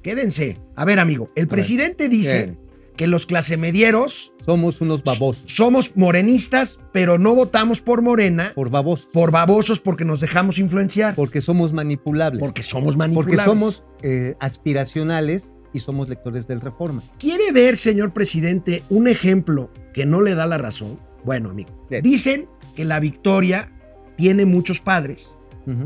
[0.03, 0.57] Quédense.
[0.75, 2.95] A ver, amigo, el presidente dice ¿qué?
[2.95, 5.43] que los clasemedieros Somos unos babosos.
[5.45, 9.09] somos morenistas, pero no votamos por Morena Por babosos.
[9.11, 11.15] por babosos porque nos dejamos influenciar.
[11.15, 12.39] Porque somos manipulables.
[12.39, 13.43] porque somos Porque manipulables.
[13.45, 17.03] somos eh, aspiracionales y somos lectores del Reforma.
[17.19, 20.97] ¿Quiere ver, señor presidente, un ejemplo que no le da la razón?
[21.25, 22.01] Bueno, amigo, Bien.
[22.01, 23.69] dicen que la victoria
[24.15, 25.27] tiene muchos padres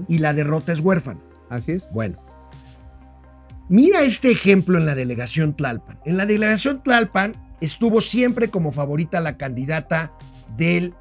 [0.08, 1.19] y la derrota es huérfana.
[1.50, 1.88] Así es.
[1.91, 2.24] Bueno,
[3.69, 6.00] mira este ejemplo en la delegación Tlalpan.
[6.06, 10.12] En la delegación Tlalpan estuvo siempre como favorita la candidata
[10.58, 10.93] del,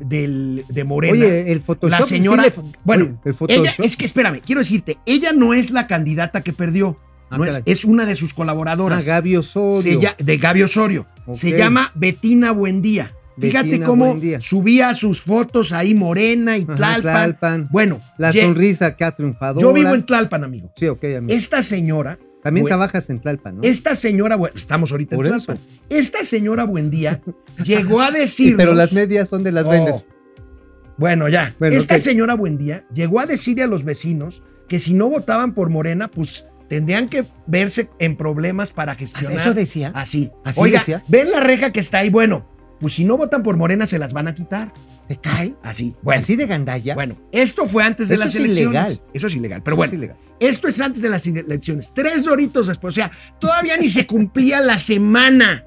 [0.00, 1.12] del de Morena.
[1.12, 2.00] Oye, el Photoshop.
[2.00, 3.64] la señora, sí le- bueno, Oye, el Photoshop.
[3.64, 6.98] ella, es que espérame, quiero decirte, ella no es la candidata que perdió,
[7.30, 9.04] Ah, no es, es una de sus Ah, colaboradoras.
[9.04, 9.82] Gaby Osorio.
[10.16, 11.06] Se de Gaby Osorio.
[11.34, 13.10] Se llama Betina Buendía.
[13.38, 14.40] Fíjate Betina cómo Buendía.
[14.40, 17.02] subía sus fotos ahí morena y Ajá, Tlalpan.
[17.02, 17.68] Tlalpan.
[17.70, 19.60] Bueno, La ye- sonrisa que ha triunfado.
[19.60, 20.72] yo vivo en Tlalpan, amigo.
[20.74, 21.26] Sí, ok, amigo.
[21.38, 23.62] Esta señora, También trabajas en Tlalpan, ¿no?
[23.62, 25.46] esta señora, estamos ahorita Por en eso.
[25.46, 25.66] Tlalpan.
[25.90, 27.20] Esta señora Buendía
[27.64, 28.56] llegó a Sí, decir.
[28.56, 30.04] pero las medias, ¿dónde las vendes?
[30.96, 31.54] Bueno, ya.
[31.58, 32.00] Bueno, Esta ok.
[32.00, 36.44] señora Buendía llegó a decirle a los vecinos que si no votaban por Morena, pues
[36.68, 39.40] tendrían que verse en problemas para gestionar.
[39.40, 39.92] ¿Eso decía?
[39.94, 40.30] Así.
[40.44, 41.02] ¿Así Oiga, decía?
[41.08, 42.10] ven la reja que está ahí.
[42.10, 42.46] Bueno,
[42.80, 44.72] pues si no votan por Morena, se las van a quitar.
[45.08, 45.54] ¿Te cae?
[45.62, 45.94] Así.
[46.02, 46.94] Bueno, ¿Así de gandalla?
[46.94, 48.70] bueno, esto fue antes de Eso las es elecciones.
[48.70, 49.00] ilegal.
[49.14, 49.62] Eso es ilegal.
[49.62, 50.16] Pero Eso bueno, es ilegal.
[50.38, 51.92] esto es antes de las elecciones.
[51.94, 52.92] Tres doritos después.
[52.92, 55.64] O sea, todavía ni se cumplía la semana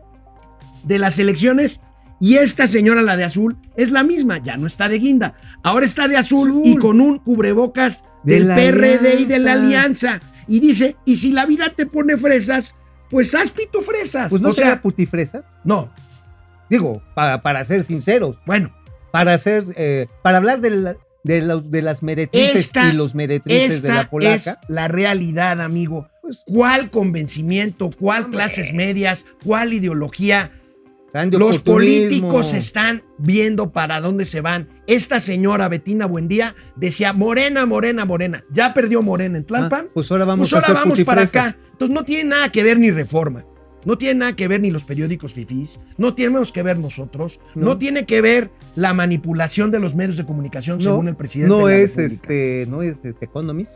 [0.83, 1.81] de las elecciones
[2.19, 5.33] Y esta señora, la de azul, es la misma, ya no está de guinda.
[5.63, 6.61] Ahora está de azul, Azul.
[6.67, 10.19] y con un cubrebocas De del PRD y de la alianza.
[10.47, 12.75] Y dice, y si la vida te pone fresas,
[13.09, 14.29] pues haz pitufresas.
[14.29, 15.45] Pues no o será sea, putifresa.
[15.63, 15.89] no,
[16.71, 18.73] Digo, para, para ser sinceros, bueno,
[19.11, 23.13] para ser, eh, para hablar de, la- de, los- de las meretrices Esta- y los
[23.13, 24.59] meretrices de la es polaca.
[24.69, 26.07] la realidad, amigo.
[26.21, 28.37] Pues- ¿Cuál convencimiento, cuál Hombre.
[28.37, 30.53] clases medias, cuál ideología?
[31.31, 34.69] Los políticos están viendo para dónde se van.
[34.87, 38.45] Esta señora Betina Buendía decía, Morena, Morena, Morena.
[38.49, 39.87] Ya perdió Morena en Ah, Tlalpan.
[39.93, 41.57] pues ahora vamos pues a ahora hacer vamos para acá.
[41.73, 43.43] Entonces no tiene nada que ver ni reforma.
[43.85, 47.65] No tiene nada que ver ni los periódicos fifís, no tenemos que ver nosotros, no,
[47.65, 47.77] No.
[47.77, 51.49] tiene que ver la manipulación de los medios de comunicación No, según el presidente.
[51.55, 52.13] No de la es República.
[52.21, 53.71] este, no es The Economist,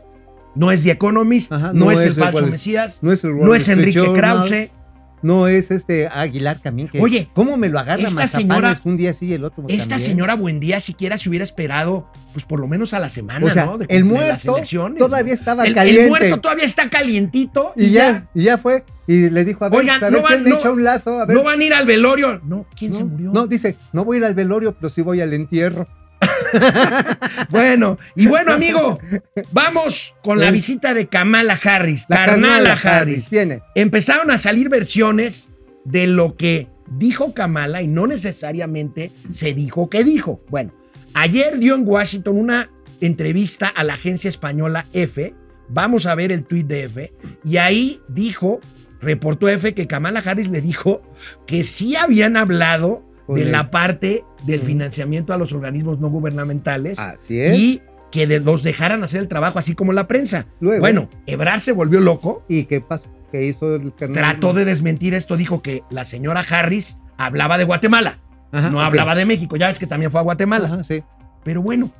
[0.54, 3.12] No es The Economist, Ajá, no, no es, es el el falso Wall- Mesías, no
[3.12, 4.16] es el no es Enrique Journal,
[4.46, 4.70] Krause.
[5.26, 8.96] No es este Aguilar también que Oye, cómo me lo agarra esta Mazapanes señora- un
[8.96, 9.98] día sí y el otro Esta también?
[10.10, 13.66] señora Buendía siquiera se hubiera esperado, pues por lo menos a la semana, o sea,
[13.66, 13.78] ¿no?
[13.78, 14.56] De- el muerto
[14.96, 19.30] todavía estaba El- el, caliente muerto todavía está calientito y ya, y ya fue y
[19.30, 20.84] le dijo a ver, Oigan, pues, a ver no quién van- me no- echa un
[20.84, 21.36] lazo, a ver.
[21.36, 22.40] no van a ir al velorio.
[22.44, 23.32] No, ¿quién se murió?
[23.32, 25.86] no, dice, no voy a ir al velorio, pero sí voy al entierro.
[27.50, 28.98] Bueno, y bueno, amigo,
[29.52, 33.30] vamos con la visita de Kamala Harris, La Carnala Kamala Harris.
[33.30, 33.62] viene.
[33.74, 35.50] Empezaron a salir versiones
[35.84, 40.40] de lo que dijo Kamala y no necesariamente se dijo que dijo.
[40.48, 40.72] Bueno,
[41.14, 45.34] ayer dio en Washington una entrevista a la agencia española F.
[45.68, 47.12] Vamos a ver el tuit de F.
[47.44, 48.60] Y ahí dijo,
[49.00, 51.02] reportó F, que Kamala Harris le dijo
[51.46, 57.40] que sí habían hablado de la parte del financiamiento a los organismos no gubernamentales Así
[57.40, 57.58] es.
[57.58, 60.46] y que de- los dejaran hacer el trabajo, así como la prensa.
[60.60, 60.80] Luego.
[60.80, 63.10] Bueno, Ebrard se volvió loco, ¿Y qué pasó?
[63.32, 64.16] ¿Qué hizo el carnal?
[64.16, 68.20] trató de desmentir esto, dijo que la señora Harris hablaba de Guatemala,
[68.52, 70.66] Ajá, no hablaba de México, ya ves que también fue a Guatemala.
[70.68, 71.02] Ajá, sí.
[71.42, 71.90] Pero bueno,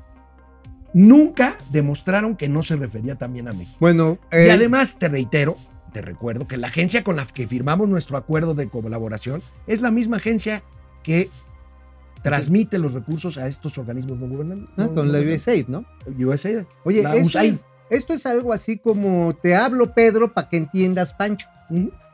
[0.94, 3.76] nunca demostraron que no se refería también a México.
[3.80, 5.56] Bueno, Y eh, además, te reitero,
[5.92, 9.90] te recuerdo que la agencia con la que firmamos nuestro acuerdo de colaboración es la
[9.90, 10.62] misma agencia
[11.06, 11.30] que
[12.22, 14.90] transmite los recursos a estos organismos no gubernamentales.
[14.90, 15.84] ah, con la USAID, ¿no?
[16.18, 16.64] USAID.
[16.84, 21.46] Oye, esto es, esto es algo así como te hablo, Pedro, para que entiendas, Pancho.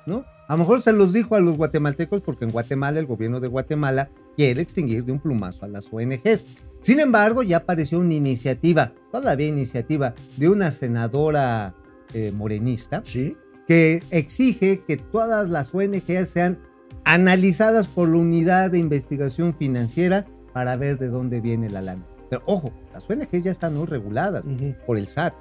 [0.07, 0.25] ¿no?
[0.49, 3.49] A lo mejor se los dijo a los guatemaltecos porque en Guatemala el gobierno de
[3.49, 6.45] Guatemala quiere extinguir de un plumazo a las ONGs.
[6.81, 11.75] Sin embargo, ya apareció una iniciativa, todavía iniciativa, de una senadora
[12.13, 13.37] eh, morenista Sí.
[13.67, 16.59] que exige que todas las ONGs sean
[17.05, 22.03] analizadas por la unidad de investigación financiera para ver de dónde viene la lana.
[22.31, 24.43] Pero ojo, las ONGs ya están muy reguladas
[24.87, 25.35] por el SAT.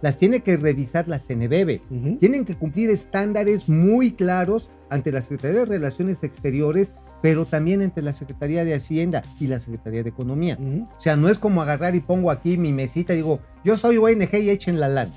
[0.00, 2.18] Las tiene que revisar la CNBB.
[2.18, 8.02] Tienen que cumplir estándares muy claros ante la Secretaría de Relaciones Exteriores, pero también ante
[8.02, 10.58] la Secretaría de Hacienda y la Secretaría de Economía.
[10.60, 13.98] O sea, no es como agarrar y pongo aquí mi mesita y digo, yo soy
[13.98, 15.12] ONG y echen la lana.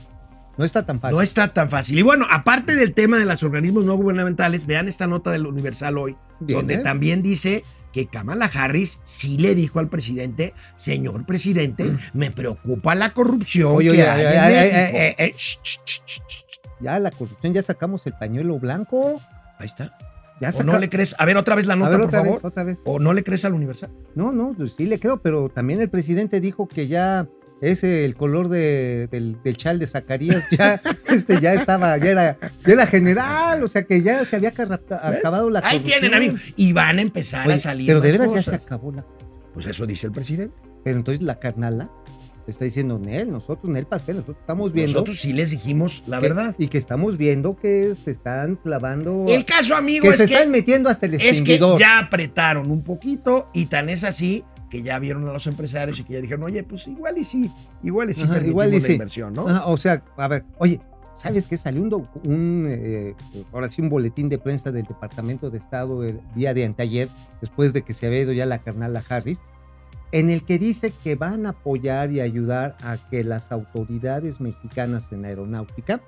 [0.57, 1.15] No está tan fácil.
[1.17, 1.99] No está tan fácil.
[1.99, 5.97] Y bueno, aparte del tema de los organismos no gubernamentales, vean esta nota del Universal
[5.97, 6.77] hoy, Bien, donde ¿eh?
[6.79, 13.13] también dice que Kamala Harris sí le dijo al presidente, señor presidente, me preocupa la
[13.13, 14.97] corrupción Oye, que oye, hay ay, en ay, ay, México".
[14.99, 16.43] ay, ay, shh, shh, shh, shh, shh.
[16.81, 19.21] Ya la corrupción, ya sacamos el pañuelo blanco.
[19.59, 19.97] Ahí está.
[20.41, 21.15] Ya ¿O no le crees?
[21.17, 22.35] A ver, otra vez la nota, ver, por otra favor.
[22.35, 22.79] vez, otra vez.
[22.83, 23.89] ¿O no le crees al Universal?
[24.15, 27.25] No, no, pues sí le creo, pero también el presidente dijo que ya
[27.61, 32.37] ese el color de- del, del chal de Zacarías ya, este, ya estaba, ya era,
[32.65, 35.99] ya era general, o sea que ya se había acabado la Ahí corrupción.
[36.01, 36.41] tienen, amigos.
[36.55, 38.45] Y van a empezar Oye, a salir pero de veras ya cosas.
[38.45, 39.05] se acabó la
[39.53, 40.55] Pues eso dice el presidente.
[40.83, 41.89] Pero entonces la carnala
[42.45, 44.93] está diciendo, Nel, nosotros, Nel Pastel, nosotros estamos viendo.
[44.93, 46.55] Nosotros sí les dijimos la que- verdad.
[46.59, 49.25] Y que estamos viendo que se están clavando.
[49.27, 51.79] El caso, amigo, que es se que están metiendo hasta el Es que extinguidor.
[51.79, 54.43] ya apretaron un poquito y tan es así
[54.75, 57.49] que ya vieron a los empresarios y que ya dijeron, oye, pues igual y sí,
[57.81, 58.93] igual y sí Ajá, igual y la sí.
[58.93, 59.47] inversión, ¿no?
[59.47, 60.81] Ajá, o sea, a ver, oye,
[61.13, 61.55] ¿sabes qué?
[61.55, 63.15] Salió un, eh,
[63.53, 67.07] ahora sí, un boletín de prensa del Departamento de Estado el día de anteayer,
[67.39, 69.39] después de que se había ido ya la carnala Harris,
[70.11, 75.11] en el que dice que van a apoyar y ayudar a que las autoridades mexicanas
[75.13, 76.01] en aeronáutica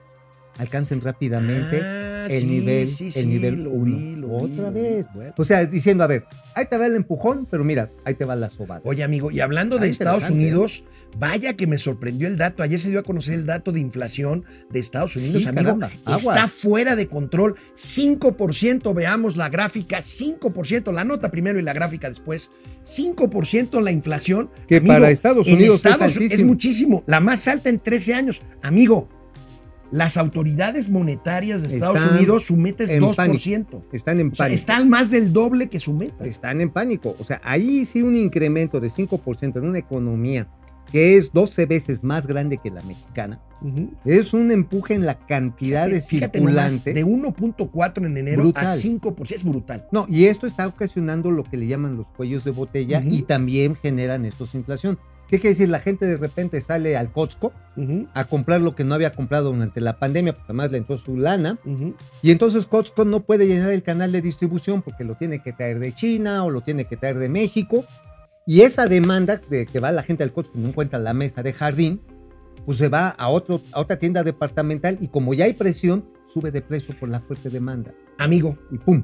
[0.57, 3.97] alcancen rápidamente Ah, el sí, nivel, sí, el nivel lo 1.
[3.97, 4.81] vi, lo vi, Otra vi.
[4.81, 5.05] vez.
[5.13, 5.33] Bueno.
[5.37, 8.35] O sea, diciendo, a ver, ahí te va el empujón, pero mira, ahí te va
[8.35, 8.81] la sobada.
[8.83, 10.33] Oye, amigo, y hablando Ah, de Estados ¿eh?
[10.33, 10.83] Unidos,
[11.17, 12.63] vaya que me sorprendió el dato.
[12.63, 15.79] Ayer se dio a conocer el dato de inflación de Estados Unidos, Sí, amigo.
[15.79, 17.55] caramba, Está fuera de control.
[17.77, 22.51] 5%, veamos la gráfica, 5%, la nota primero y la gráfica después.
[22.85, 24.49] 5% la inflación.
[24.67, 28.39] Que Amigo, para Estados Unidos es muchísimo, la más alta en 13 años.
[28.61, 29.07] Amigo,
[29.91, 33.81] las autoridades monetarias de Estados Están Unidos, su meta es en 2%.
[33.91, 34.55] Están en O sea, pánico.
[34.55, 36.23] están más del doble que su meta.
[36.25, 37.15] Están en pánico.
[37.19, 40.47] O sea, ahí sí un incremento de 5% en una economía
[40.91, 43.41] que es 12 veces más grande que la mexicana.
[44.05, 46.93] Es un empuje en la cantidad de Fíjate circulante.
[46.93, 48.79] de 1.4 en enero a Brutal.
[48.79, 49.87] 5%, es brutal.
[49.91, 53.75] No, y esto está ocasionando lo que le llaman los cuellos de botella y también
[53.75, 54.99] generan estos inflación.
[55.29, 55.69] ¿Qué quiere decir?
[55.69, 57.51] La gente de repente sale al Costco
[58.13, 61.17] a comprar lo que no había comprado durante la pandemia, porque además le entró su
[61.17, 61.57] lana,
[62.21, 65.79] y entonces Costco no puede llenar el canal de distribución porque lo tiene que traer
[65.79, 67.85] de China o lo tiene que traer de México.
[68.45, 71.43] Y esa demanda de que va la gente al Costco y no encuentra la mesa
[71.43, 72.01] de jardín,
[72.65, 76.51] pues se va a, otro, a otra tienda departamental y como ya hay presión, sube
[76.51, 77.93] de precio por la fuerte demanda.
[78.17, 79.03] Amigo, Y pum.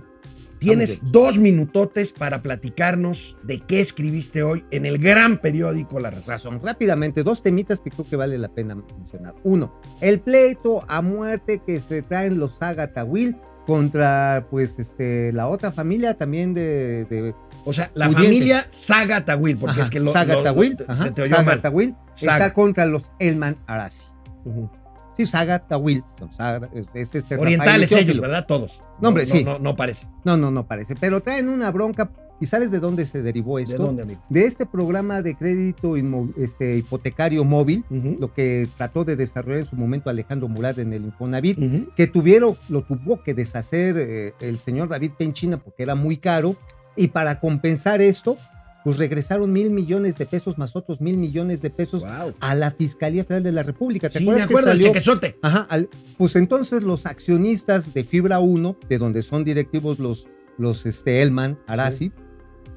[0.63, 6.28] Tienes dos minutotes para platicarnos de qué escribiste hoy en el gran periódico La Razón.
[6.28, 6.60] razón.
[6.63, 9.34] Rápidamente, dos temitas que creo que vale la pena mencionar.
[9.43, 15.47] Uno, el pleito a muerte que se traen los Agatha Will contra, pues, este, la
[15.47, 17.34] otra familia también de, de
[17.65, 18.28] O sea, la Pudiente.
[18.28, 21.43] familia Saga Tawil, porque ajá, es que lo, Saga lo- Tawil, se te oyó Saga
[21.62, 21.95] mal.
[22.13, 22.34] Saga.
[22.36, 24.10] está contra los Elman Arasi.
[24.45, 24.69] Ujú.
[25.15, 28.19] Sí, Saga Tawil, son Saga- es, es este Orientales ellos.
[28.19, 28.45] ¿verdad?
[28.47, 28.82] Todos.
[28.99, 29.43] No, hombre, sí.
[29.43, 30.08] No, no parece.
[30.23, 32.12] No, no, no parece, pero traen una bronca.
[32.39, 33.73] ¿Y sabes de dónde se derivó esto?
[33.73, 34.21] ¿De dónde, amigo?
[34.28, 35.95] De este programa de crédito
[36.36, 37.86] este, hipotecario móvil,
[38.19, 41.88] lo que trató de desarrollar en su momento Alejandro Murat en el Infonavit, ujú.
[41.95, 46.58] que tuvieron, lo tuvo que deshacer eh, el señor David Penchina porque era muy caro,
[46.97, 48.36] y para compensar esto,
[48.84, 52.34] pues regresaron mil millones de pesos más otros mil millones de pesos Wow.
[52.39, 54.10] a la Fiscalía Federal de la República.
[54.10, 54.88] ¿Te Sí, me acuerdas acuerdo, que el salió?
[54.93, 55.39] chequezote.
[55.41, 60.86] Ajá, al- pues entonces los accionistas de Fibra 1, de donde son directivos los, los
[60.86, 62.12] este, Elman, Arasi,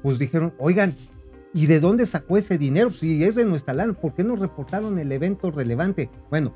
[0.01, 0.95] pues dijeron, oigan,
[1.53, 2.91] ¿y de dónde sacó ese dinero?
[2.91, 6.09] Si es de nuestra lana, ¿por qué no reportaron el evento relevante?
[6.29, 6.55] Bueno,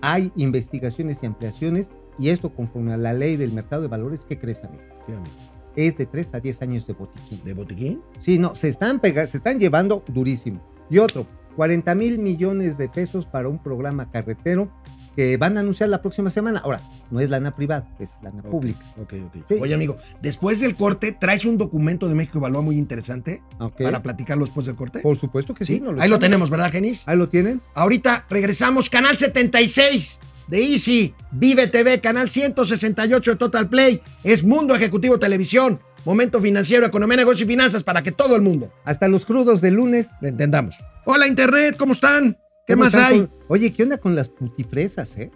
[0.00, 4.38] hay investigaciones y ampliaciones y esto conforme a la ley del mercado de valores, ¿qué
[4.38, 4.82] crees, amigo?
[5.04, 5.30] Sí, amigo.
[5.76, 7.40] Es de 3 a 10 años de botiquín.
[7.44, 8.00] ¿De botiquín?
[8.18, 10.60] Sí, no, se están, pega- se están llevando durísimo.
[10.90, 14.70] Y otro, 40 mil millones de pesos para un programa carretero
[15.14, 16.60] que van a anunciar la próxima semana.
[16.62, 18.80] Ahora, no es lana privada, es lana pública.
[19.00, 19.44] Ok, ok.
[19.48, 19.54] Sí.
[19.60, 23.42] Oye, amigo, después del corte, ¿traes un documento de México Evalúa muy interesante
[23.78, 24.98] para platicarlo después del corte?
[25.00, 25.82] Por supuesto que sí.
[25.98, 27.08] Ahí lo tenemos, ¿verdad, Genis?
[27.08, 27.62] Ahí lo tienen.
[27.74, 34.74] Ahorita regresamos, canal 76 de Easy, Vive TV, canal 168 de Total Play, es Mundo
[34.74, 39.26] Ejecutivo Televisión, Momento Financiero, Economía, Negocio y Finanzas para que todo el mundo Hasta los
[39.26, 40.06] crudos del lunes.
[40.20, 40.76] lo entendamos.
[41.04, 42.36] Hola, Internet, ¿cómo están?
[42.66, 43.18] ¿Qué ¿Cómo más están hay?
[43.20, 45.30] con- Oye, ¿qué onda con las putifresas, eh?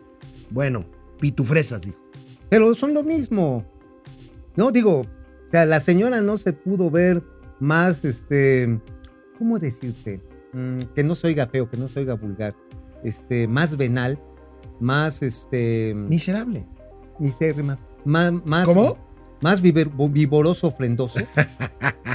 [0.50, 0.84] Bueno,
[1.20, 1.98] pitufresas, dijo.
[2.48, 3.64] Pero son lo mismo.
[4.56, 7.22] No, digo, o sea, la señora no se pudo ver
[7.60, 8.80] más, este,
[9.38, 10.20] ¿cómo decirte?
[10.52, 12.54] Mm, que no se oiga feo, que no se oiga vulgar.
[13.04, 14.18] Este, más venal,
[14.80, 16.64] más, este, Miserable.
[17.18, 18.96] misérrima, más, más, ¿Cómo?
[19.40, 21.20] más viver- vivoroso, ofrendoso,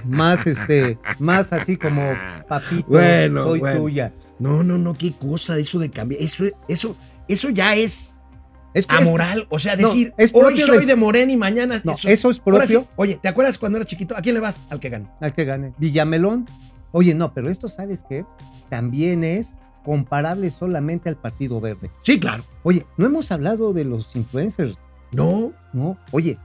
[0.04, 2.02] más, este, más así como,
[2.48, 3.80] papito, Bueno, soy bueno.
[3.82, 4.14] tuya.
[4.40, 6.22] No, no, no, qué cosa eso de cambiar.
[6.22, 6.96] Eso, eso,
[7.28, 8.18] eso ya es
[8.74, 9.48] Es, es- amoral.
[9.50, 11.82] O sea, No, decir, es hoy propio soy del- de Morena y mañana.
[11.86, 14.16] no, eso es Ahora sí, propio oye, ¿te acuerdas cuando eras chiquito?
[14.18, 14.60] ¿A quién le vas?
[14.70, 15.08] Al que gane.
[15.22, 15.74] al que gane.
[15.78, 16.46] Villamelón.
[16.92, 18.26] Oye, no, pero esto, ¿sabes qué?
[18.70, 21.90] También es comparable solamente al Partido Verde.
[22.02, 22.44] Sí, claro.
[22.64, 24.80] Oye, no hemos hablado de los influencers,
[25.14, 25.98] No, ¿no?
[26.12, 26.38] Oye,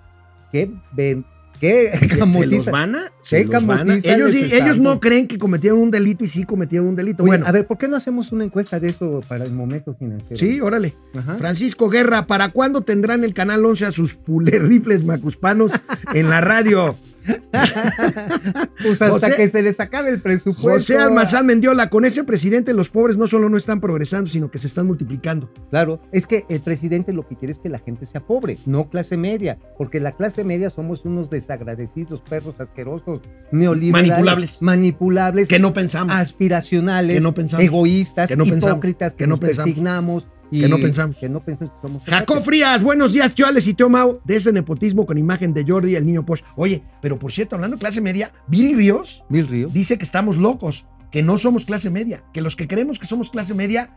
[0.53, 1.25] qué ven,
[1.59, 2.71] qué se los camotiza.
[2.71, 3.05] van a.
[3.09, 6.25] ¿Qué Se los van a- camotiza Ellos, sí- ellos no creen que cometieron un delito
[6.25, 7.23] y sí cometieron un delito.
[7.23, 9.95] Oye, bueno, a ver, ¿por qué no hacemos una encuesta de eso para el momento
[9.95, 10.37] financiero?
[10.37, 10.95] sí, órale.
[11.17, 11.37] Ajá.
[11.39, 15.73] Francisco Guerra, ¿para cuándo tendrán el Canal 11 a sus pulerrifles macuspanos
[16.15, 16.97] en la radio?
[18.83, 20.71] Pues hasta José- que se les acabe el presupuesto.
[20.71, 24.59] José Almazán Mendiola, con ese presidente los pobres no solo no están progresando, sino que
[24.59, 25.51] se están multiplicando.
[25.71, 28.89] Claro, es que el presidente lo que quiere es que la gente sea pobre, no
[28.89, 33.21] clase media, porque la clase media somos unos desagradecidos, perros asquerosos,
[33.53, 34.63] neoliberales, Manipulables.
[34.63, 36.15] manipulables, Que no pensamos.
[36.15, 37.65] aspiracionales, Que no pensamos.
[37.65, 38.71] egoístas, Que no pensamos.
[38.77, 40.27] hipócritas, que, Que no pensamos.
[40.51, 41.17] Y Que no pensamos.
[41.19, 42.41] que no pensamos que somos Jacob.
[42.43, 45.95] Frías, buenos días, tío Alex y tío Mau, de ese nepotismo con imagen de Jordi,
[45.97, 46.43] el niño Posh.
[46.57, 49.69] Oye, pero por cierto, hablando de clase media, Viri Ríos Mil Río.
[49.69, 53.31] dice que estamos locos, que no somos clase media, que los que creemos que somos
[53.31, 53.91] clase media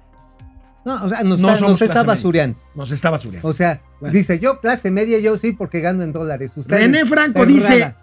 [0.85, 2.59] No, o sea, nos, No está, nos está basureando.
[2.75, 3.47] nos está basureando.
[3.47, 4.13] O sea, Bueno.
[4.13, 6.51] dice yo clase media, yo sí porque gano en dólares.
[6.55, 7.95] Ustedes, René Franco dice,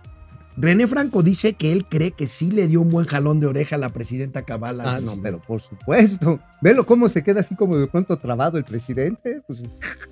[0.57, 3.77] René Franco dice que él cree que sí le dio un buen jalón de oreja
[3.77, 4.81] a la presidenta Cabal.
[4.81, 6.41] Ah, no, pero por supuesto.
[6.61, 9.41] Velo cómo se queda así como de pronto trabado el presidente.
[9.47, 9.63] Pues,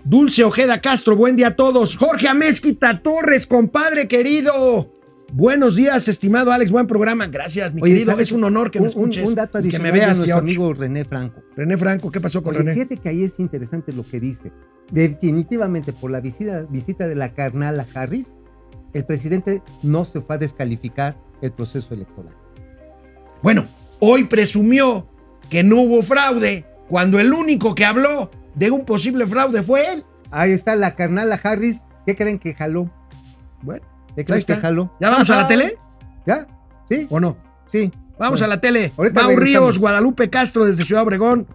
[0.04, 1.96] Dulce Ojeda Castro, buen día a todos.
[1.96, 4.94] Jorge Amezquita Torres, compadre querido.
[5.34, 7.26] Buenos días, estimado Alex, buen programa.
[7.26, 8.12] Gracias, mi Oye, querido.
[8.12, 8.28] ¿sabes?
[8.28, 9.26] Es un honor que me un, un- escuches.
[9.28, 10.54] un dato y que adicional me de veas, nuestro George.
[10.56, 11.42] amigo René Franco.
[11.54, 12.72] René Franco, ¿qué pasó con Oye, René?
[12.72, 14.50] fíjate que ahí es interesante lo que dice.
[14.90, 18.36] definitivamente por la visita, visita de la carnal a Harris,
[18.92, 22.34] el presidente no se fue a descalificar el proceso electoral.
[23.42, 23.64] Bueno,
[24.00, 25.06] hoy presumió
[25.48, 30.04] que no hubo fraude cuando el único que habló de un posible fraude fue él.
[30.30, 31.82] Ahí está la carnal a Harris.
[32.06, 32.90] ¿Qué creen que jaló?
[33.62, 33.84] Bueno,
[34.16, 34.90] ¿Qué creen que jaló?
[35.00, 35.48] ¿Ya vamos a la Ajá.
[35.48, 35.78] tele
[36.26, 36.46] ¿Ya?
[36.88, 37.06] ¿Sí?
[37.10, 37.36] o no?
[37.66, 37.90] Sí.
[38.18, 38.92] Vamos Bueno, a la tele.
[38.96, 39.36] ahorita Mau.
[39.36, 41.46] Ríos, Guadalupe Castro desde Ciudad Obregón.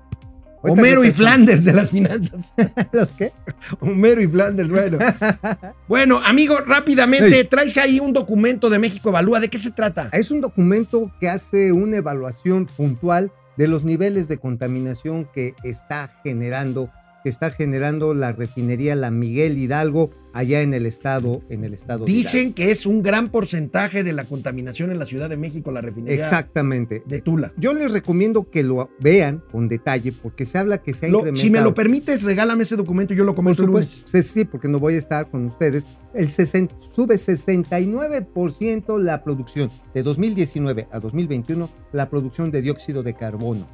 [0.64, 1.11] Homero y.
[1.11, 2.53] Flanders de las finanzas.
[2.91, 3.32] ¿Los qué?
[3.80, 4.97] Homero y Flanders, bueno.
[5.88, 7.47] bueno, amigo, rápidamente, Hey.
[7.49, 9.39] traes ahí un documento de México Evalúa.
[9.39, 10.09] ¿De qué se trata?
[10.11, 16.09] Es un documento que hace una evaluación puntual de los niveles de contaminación que está
[16.24, 16.89] generando,
[17.24, 22.06] que está generando la refinería La Miguel Hidalgo allá en el estado, en el estado
[22.06, 25.72] de Dicen que es un gran porcentaje de la contaminación en la Ciudad de México,
[25.72, 27.04] la refinería Exactamente.
[27.06, 27.54] de Tula.
[27.58, 31.20] Yo les recomiendo que lo vean con detalle porque se habla que se ha Lo-
[31.20, 31.44] incrementado.
[31.46, 34.02] si me lo permites, regálame ese documento y yo lo Por comento el lunes.
[34.06, 35.84] sí, sí, porque no voy a estar con ustedes.
[36.14, 43.14] El 60 sube 69% la producción de 2019 a 2021, la producción de dióxido de
[43.16, 43.66] carbono.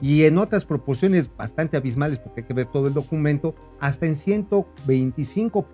[0.00, 4.14] Y en otras proporciones bastante abismales, porque hay que ver todo el documento, hasta en
[4.14, 5.64] 125%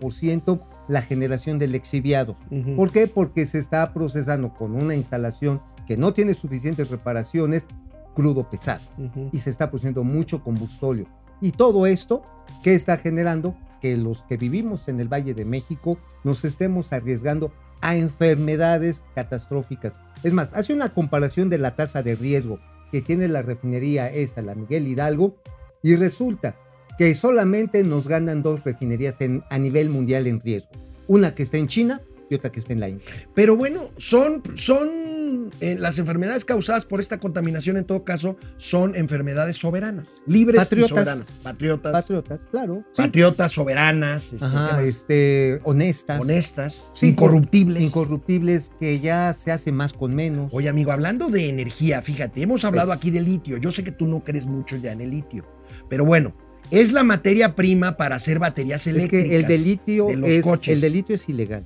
[0.88, 2.36] la generación del exhibiado.
[2.50, 2.76] Ujú.
[2.76, 3.06] ¿Por qué?
[3.06, 7.66] Porque se está procesando con una instalación que no tiene suficientes reparaciones,
[8.14, 9.30] crudo pesado Ujú.
[9.32, 11.06] y se está produciendo mucho combustóleo.
[11.40, 12.22] Y todo esto,
[12.62, 13.56] ¿qué está generando?
[13.80, 19.94] Que los que vivimos en el Valle de México nos estemos arriesgando a enfermedades catastróficas.
[20.22, 22.58] Es más, hace una comparación de la tasa de riesgo
[22.92, 25.36] que tiene la refinería esta, la Miguel Hidalgo,
[25.82, 26.56] y resulta
[27.00, 30.68] que solamente nos ganan dos refinerías en- a nivel mundial en riesgo.
[31.06, 33.06] Una que está en China y otra que está en la India.
[33.34, 38.94] Pero bueno, son, son eh, las enfermedades causadas por esta contaminación, en todo caso, son
[38.96, 40.90] enfermedades soberanas, libres Patriotas.
[40.90, 41.30] y soberanas.
[41.42, 41.92] Patriotas.
[41.92, 42.84] Patriotas, claro.
[42.92, 43.00] sí.
[43.00, 46.20] Patriotas, soberanas, este, este, honestas.
[46.20, 47.82] honestas, Sí, incorruptibles.
[47.82, 50.50] incorruptibles que ya se hace más con menos.
[50.52, 53.56] Oye, amigo, hablando de energía, fíjate, hemos hablado aquí de litio.
[53.56, 55.46] Yo sé que tú no crees mucho ya en el litio,
[55.88, 56.34] pero bueno,
[56.70, 59.28] es la materia prima para hacer baterías es eléctricas.
[59.28, 60.74] que el de litio de los es coches.
[60.74, 61.64] el de litio es ilegal.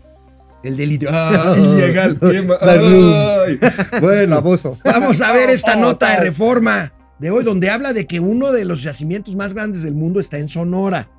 [0.63, 1.09] El de litio.
[1.13, 2.19] ¡Ah, ilegal!
[4.01, 4.79] Bueno, Baboso.
[4.83, 8.65] vamos a ver esta nota de reforma de hoy, donde habla de que uno de
[8.65, 11.11] los yacimientos más grandes del mundo está en Sonora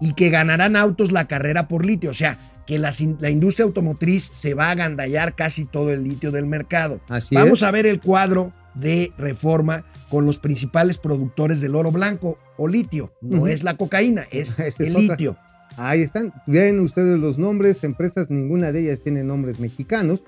[0.00, 2.10] y que ganarán autos la carrera por litio.
[2.10, 2.92] O sea, que la,
[3.30, 7.00] industria automotriz se va a agandallar casi todo el litio del mercado.
[7.08, 7.62] Así Vamos es.
[7.62, 13.14] a ver el cuadro de reforma con los principales productores del oro blanco o litio.
[13.22, 13.46] No Ujú.
[13.46, 15.00] es la cocaína, es el otra.
[15.00, 15.36] litio.
[15.78, 16.34] Ahí están.
[16.46, 20.22] Ven ustedes los nombres, empresas, ninguna de ellas tiene nombres mexicanos.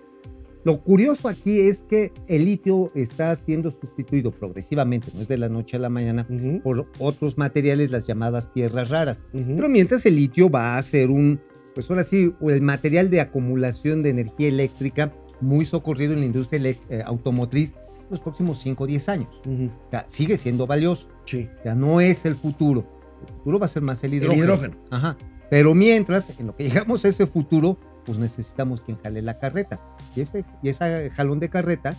[0.64, 5.50] Lo curioso aquí es que el litio está siendo sustituido progresivamente, no es de la
[5.50, 9.20] noche a la mañana, Ujú, por otros materiales, las llamadas tierras raras.
[9.34, 9.56] ujú.
[9.56, 11.38] Pero mientras el litio va a ser un,
[11.74, 15.12] pues ahora sí, el material de acumulación de energía eléctrica
[15.42, 17.74] muy socorrido en la industria eh, automotriz
[18.10, 19.28] los próximos 5 o 10 años.
[19.46, 21.08] O sea, sigue siendo valioso.
[21.26, 21.48] Sí.
[21.58, 22.84] O sea, no es el futuro.
[23.22, 24.44] El futuro va a ser más el El hidrógeno.
[24.44, 24.74] hidrógeno.
[24.90, 25.16] Ajá.
[25.50, 29.80] Pero mientras, en lo que llegamos a ese futuro, pues necesitamos quien jale la carreta.
[30.16, 31.96] Y ese, y ese jalón de carreta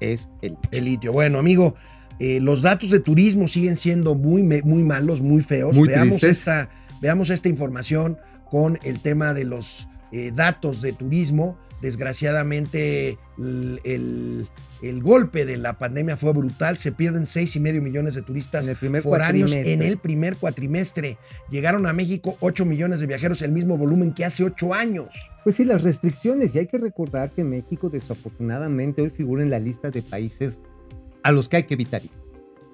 [0.00, 1.12] es el El litio.
[1.12, 1.74] Bueno, amigo,
[2.18, 5.76] eh, los datos de turismo siguen siendo muy, muy malos, muy feos.
[5.76, 6.38] Muy veamos, tristes.
[6.38, 6.68] esta,
[7.00, 8.18] veamos esta información
[8.50, 11.56] con el tema de los eh, datos de turismo.
[11.84, 14.48] Desgraciadamente, el, el-
[14.82, 16.76] el golpe de la pandemia fue brutal.
[16.76, 19.72] Se pierden seis y medio millones de turistas En el primer foráneos cuatrimestre.
[19.72, 21.16] en el primer cuatrimestre.
[21.50, 25.30] Llegaron a México 8 millones de viajeros, el mismo volumen que hace 8 años.
[25.42, 26.54] Pues sí, las restricciones.
[26.54, 30.60] Y hay que recordar que México desafortunadamente hoy figura en la lista de países
[31.22, 32.10] a los que hay que evitar ir.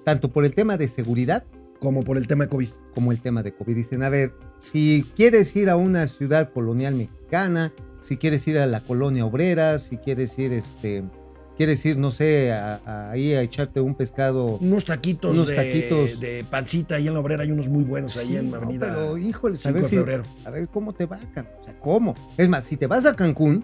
[0.03, 1.45] Tanto por el tema de seguridad
[1.79, 2.69] Como por el tema de COVID.
[2.93, 3.75] como el tema de COVID.
[3.75, 7.20] Dicen, a ver, si quieres ir a una ciudad colonial mexicana,
[8.01, 11.03] si quieres ir a la colonia obrera, si quieres ir, este,
[11.55, 14.57] quieres ir, no sé, a- ahí a echarte un pescado.
[14.57, 16.19] Unos taquitos, Unos de, taquitos.
[16.19, 18.87] de pancita ahí en la obrera, hay unos muy buenos ahí Sí, en no, Avenida
[18.87, 19.97] pero híjole, a 5 ver, si-
[20.45, 21.45] a ver cómo te va, o sea,
[21.79, 22.15] cómo.
[22.37, 23.63] Es más, si te vas a Cancún,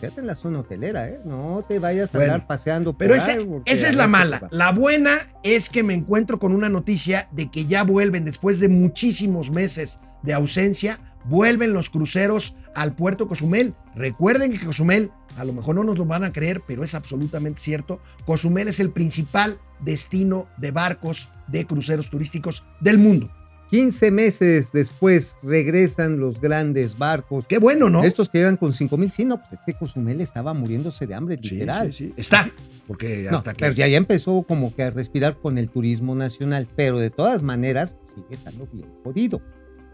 [0.00, 1.20] quédate en la zona hotelera, ¿eh?
[1.24, 4.48] No te vayas a Bueno, andar paseando por Pero ahí, porque esa es la mala.
[4.50, 8.68] La buena es que me encuentro con una noticia de que ya vuelven, después de
[8.68, 10.98] muchísimos meses de ausencia,
[11.28, 13.74] vuelven los cruceros al puerto Cozumel.
[13.94, 17.60] Recuerden que Cozumel, a lo mejor no nos lo van a creer, pero es absolutamente
[17.60, 18.00] cierto.
[18.24, 23.30] Cozumel es el principal destino de barcos de cruceros turísticos del mundo.
[23.70, 27.46] 15 meses después regresan los grandes barcos.
[27.48, 28.04] Qué bueno, ¿no?
[28.04, 31.14] Estos que llegan con 5 mil, sí, no, pues es que Cozumel estaba muriéndose de
[31.14, 31.92] hambre, Sí, literal.
[31.92, 32.14] sí, sí.
[32.16, 32.48] Está,
[32.86, 33.58] porque No, hasta que...
[33.58, 37.42] pero ya, ya empezó como que a respirar con el turismo nacional, pero de todas
[37.42, 39.42] maneras sigue estando bien jodido.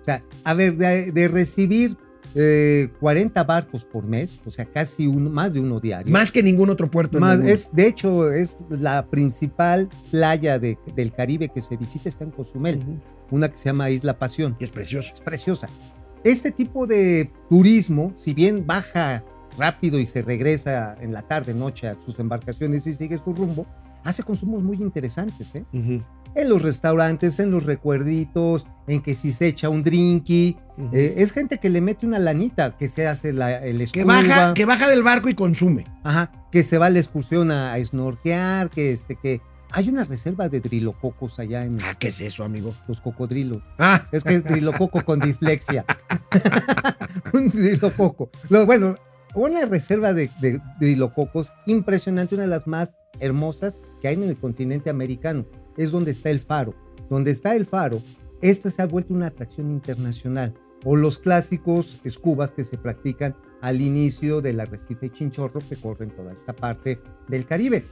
[0.03, 1.97] O sea, a ver, de, de recibir
[2.35, 6.13] eh, 40 barcos por mes, o sea, casi uno, más de uno diario.
[6.13, 7.21] Más que ningún otro puerto.
[7.21, 12.25] Más- es, de hecho, es la principal playa de- del Caribe que se visita está
[12.25, 12.99] en Cozumel, Ujú.
[13.31, 14.57] una que se llama Isla Pasión.
[14.59, 15.11] Que es precioso.
[15.13, 15.69] Es preciosa.
[16.25, 19.23] Este tipo de turismo, si bien baja
[19.59, 23.67] rápido y se regresa en la tarde, noche a sus embarcaciones y sigue su rumbo,
[24.05, 25.65] hace consumos muy interesantes, ¿eh?
[25.73, 26.03] Ujú,
[26.35, 30.57] En los restaurantes, en los recuerditos, en que si se echa un drinky.
[30.93, 34.55] eh, es gente que le mete una lanita, que se hace la, el que, baja,
[34.55, 35.85] que baja del barco y consume.
[36.05, 39.41] ajá, que se va a la excursión a, a snorkear, que este, que
[39.75, 42.75] hay una reserva de drilococos allá en Ah, este, ¿qué es eso, amigo?
[42.89, 43.63] los cocodrilos.
[43.79, 45.85] Ah, Es que es trilococo con dislexia.
[47.33, 48.31] un trilococo.
[48.49, 48.97] Lo- bueno,
[49.35, 54.37] una reserva de, de trilococos impresionante, una de las más hermosas que hay en el
[54.37, 55.47] continente americano.
[55.77, 56.75] Es donde está el faro.
[57.09, 58.01] Donde está el faro,
[58.41, 60.55] esta se ha vuelto una atracción internacional.
[60.85, 66.11] O los clásicos escubas que se practican al inicio del arrecife Chinchorro que corre en
[66.11, 67.85] toda esta parte del Caribe.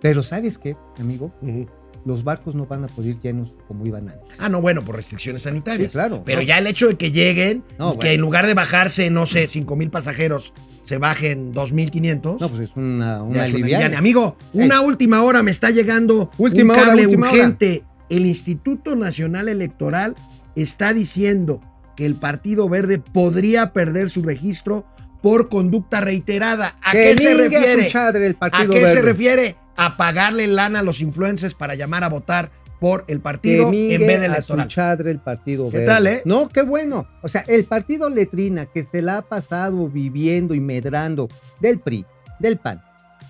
[0.00, 1.32] Pero ¿sabes qué, amigo?
[1.40, 1.66] ujú.
[2.04, 4.38] Los barcos no van a poder ir llenos como iban antes.
[4.40, 5.90] ah, no, bueno, por restricciones sanitarias.
[5.90, 6.22] Sí, claro.
[6.24, 6.46] Pero No.
[6.46, 9.48] ya el hecho de que lleguen, No, y que en lugar de bajarse, no sé,
[9.48, 10.52] 5 mil pasajeros,
[10.82, 12.38] se bajen 2.500.
[12.40, 13.96] No, pues es una, una es una.
[13.98, 14.66] Amigo, Ey.
[14.66, 17.36] una última hora me está llegando Última un hora, última hora.
[17.38, 17.84] urgente.
[18.10, 20.14] El Instituto Nacional Electoral
[20.56, 21.60] está diciendo
[21.96, 24.84] que el Partido Verde podría perder su registro
[25.24, 26.76] por conducta reiterada.
[26.82, 27.88] ¿A Que qué se refiere?
[27.88, 29.56] su ¿A qué se refiere?
[29.74, 34.06] A pagarle lana a los influencers para llamar a votar por el partido Que en
[34.06, 34.68] vez de a su electoral.
[34.68, 35.86] chadre el Partido ¿Qué Verde.
[35.86, 36.22] tal, eh?
[36.26, 37.08] No, qué bueno.
[37.22, 42.04] O sea, el Partido Letrina que se la ha pasado viviendo y medrando del PRI,
[42.38, 42.82] del PAN,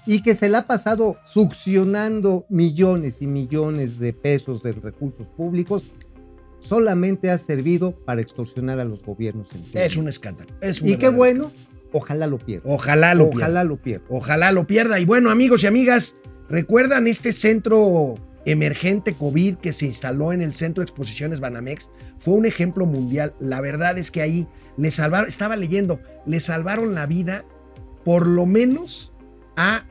[0.04, 5.84] y que se la ha pasado succionando millones y millones de pesos de recursos públicos,
[6.58, 9.52] solamente ha servido para extorsionar a los gobiernos.
[9.54, 9.80] en turno.
[9.80, 10.50] Es un escándalo.
[10.60, 11.52] Es un Y qué bueno,
[11.94, 12.68] ojalá lo pierda.
[12.68, 13.46] Ojalá lo pierda.
[13.46, 14.06] Ojalá lo pierda.
[14.10, 15.00] Ojalá lo pierda.
[15.00, 16.16] Y bueno, amigos y amigas,
[16.48, 18.14] ¿recuerdan este centro
[18.44, 21.90] emergente COVID que se instaló en el Centro de Exposiciones Banamex?
[22.18, 23.32] Fue un ejemplo mundial.
[23.40, 27.44] La verdad es que ahí le salvaron, estaba leyendo, le salvaron la vida
[28.04, 29.10] por lo menos
[29.56, 29.84] a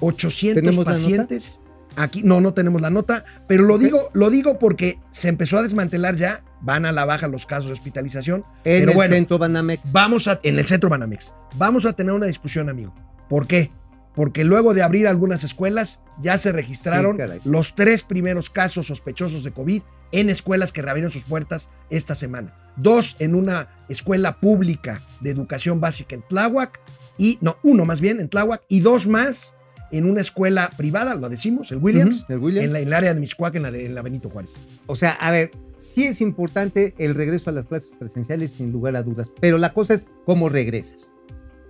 [0.00, 1.02] 800 ¿Tenemos la nota?
[1.02, 1.60] pacientes.
[1.96, 5.62] Aquí no, no tenemos la nota, pero lo digo, lo digo porque se empezó a
[5.62, 8.44] desmantelar ya, van a la baja los casos de hospitalización.
[8.64, 9.92] En Pero el bueno, centro Banamex.
[9.92, 12.94] Vamos a, en el centro Banamex, vamos a tener una discusión, amigo.
[13.28, 13.70] ¿Por qué?
[14.14, 19.44] Porque luego de abrir algunas escuelas, ya se registraron Sí, los tres primeros casos sospechosos
[19.44, 19.82] de COVID
[20.12, 22.54] en escuelas que reabrieron sus puertas esta semana.
[22.76, 26.80] Dos en una escuela pública de educación básica en Tláhuac,
[27.16, 29.54] y, no, uno más bien en Tláhuac, y dos más
[29.92, 32.64] en una escuela privada, lo decimos, el Williams, el Williams.
[32.66, 34.50] En, la- en el área de Miscuac, en la, de, en la Benito Juárez.
[34.86, 35.50] O sea, a ver,
[35.80, 39.72] sí es importante el regreso a las clases presenciales sin lugar a dudas, pero la
[39.72, 41.14] cosa es cómo regresas.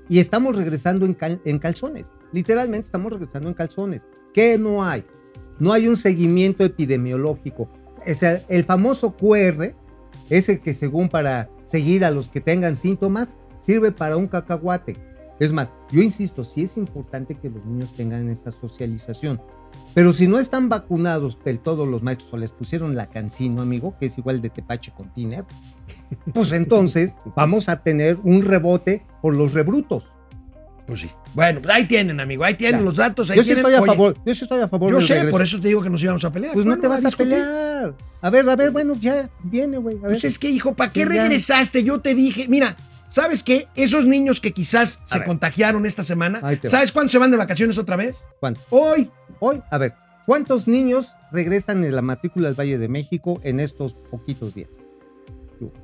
[0.08, 4.04] Y estamos regresando en, cal- en calzones, literalmente estamos regresando en calzones.
[4.34, 5.04] ¿Qué no hay?
[5.58, 7.68] No hay un seguimiento epidemiológico.
[8.06, 9.74] O sea, el famoso QR,
[10.28, 14.94] ese que según para seguir a los que tengan síntomas, sirve para un cacahuate.
[15.38, 19.40] Es más, yo insisto, sí es importante que los niños tengan esta socialización.
[19.94, 23.96] Pero si no están vacunados del todo los maestros o les pusieron la cancino, amigo,
[23.98, 25.44] que es igual de tepache con tiner,
[26.34, 30.12] pues entonces vamos a tener un rebote por los rebrutos.
[30.86, 31.10] Pues sí.
[31.34, 33.30] Bueno, pues ahí tienen, amigo, ahí tienen los datos.
[33.30, 35.14] Ahí Yo sí tienen- estoy a Oye, favor, yo sí estoy a favor Yo sé,
[35.14, 35.30] regreso.
[35.30, 36.52] por eso te digo que nos íbamos a pelear.
[36.54, 37.94] Pues no te vas a pelear.
[38.22, 39.96] A ver, a ver, bueno, ya viene, güey.
[39.96, 41.84] Pues es que, hijo, ¿para qué regresaste?
[41.84, 42.74] Yo te dije, mira,
[43.10, 43.68] ¿sabes qué?
[43.74, 45.26] Esos niños que quizás se ver.
[45.26, 46.40] contagiaron esta semana.
[46.64, 48.24] ¿sabes cuántos se van de vacaciones otra vez?
[48.40, 48.60] ¿Cuánto?
[48.70, 49.10] Hoy.
[49.40, 49.92] Hoy, a ver,
[50.26, 54.70] ¿cuántos niños regresan en la matrícula del Valle de México en estos poquitos días?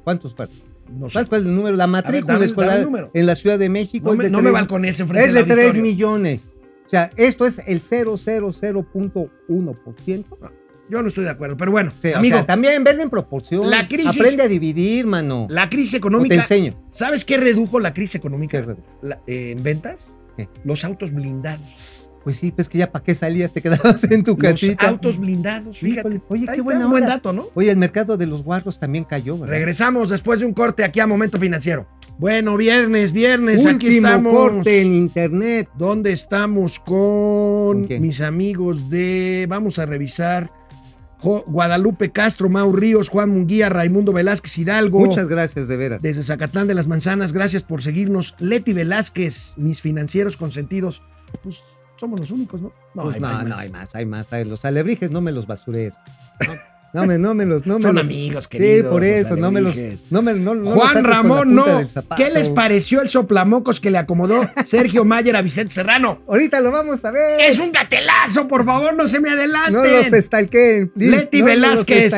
[0.05, 0.55] ¿Cuántos fueron?
[0.91, 1.15] No sé.
[1.15, 1.77] ¿Sabes cuál es el número?
[1.77, 3.11] La matrícula dame número.
[3.13, 5.35] en la Ciudad de México No es me, de no me tres- balcones enfrente es
[5.35, 5.83] de del 3 auditorio.
[5.83, 6.53] millones.
[6.87, 10.25] O sea, esto es el 0,00.1%.
[10.89, 13.69] Yo no estoy de acuerdo, pero bueno, Sí, o amigo, sea, también verlo en proporción.
[13.69, 15.47] La crisis- Aprende a dividir, mano.
[15.51, 16.73] la crisis O te económica, enseño.
[16.93, 20.15] ¿sabes qué redujo la crisis económica ¿Qué redu- La- eh, en ventas?
[20.37, 20.49] ¿Qué?
[20.65, 22.03] Los autos blindados.
[22.23, 24.89] Pues sí, pues que ya para qué salías, te quedabas en tu Los casita.
[24.89, 26.01] autos blindados, fíjate.
[26.09, 27.47] Híjole, oye, qué buena buen dato, ¿no?
[27.55, 29.55] Oye, el mercado de los guarros también cayó, ¿verdad?
[29.55, 31.87] Regresamos después de un corte aquí a Momento Financiero.
[32.19, 34.35] Bueno, viernes, viernes, aquí Último estamos.
[34.37, 35.69] corte en internet.
[35.79, 39.47] ¿Dónde estamos con, mis amigos de...
[39.49, 40.51] Vamos a revisar.
[41.19, 45.01] Jo- Guadalupe Castro, Mau Ríos, Juan Munguía, Raimundo Velázquez Hidalgo.
[45.01, 46.03] Muchas gracias, de veras.
[46.03, 48.35] Desde Zacatlán de las Manzanas, gracias por seguirnos.
[48.39, 51.03] Leti Velázquez, mis financieros consentidos.
[51.43, 51.57] Pues
[51.99, 52.73] somos los únicos, ¿no?
[52.95, 53.59] Pues hay- no, hay no, más.
[53.59, 54.47] hay más, hay más.
[54.47, 55.99] Los alebrijes no me los basures.
[56.47, 56.55] No
[57.05, 59.51] me, no me los, no me Son los- amigos, Sí, queridos, por los eso, no
[59.51, 59.75] me los,
[60.11, 61.65] no me, no, no Juan Ramón, no.
[62.17, 66.23] ¿Qué les pareció el soplamocos que le acomodó Sergio Mayer a Vicente Serrano?
[66.27, 67.41] Ahorita lo vamos a ver.
[67.41, 69.75] Es un gatelazo, por favor, no se me adelanten.
[69.75, 71.11] No los estalqueen, please.
[71.17, 72.13] Leti No Velázquez.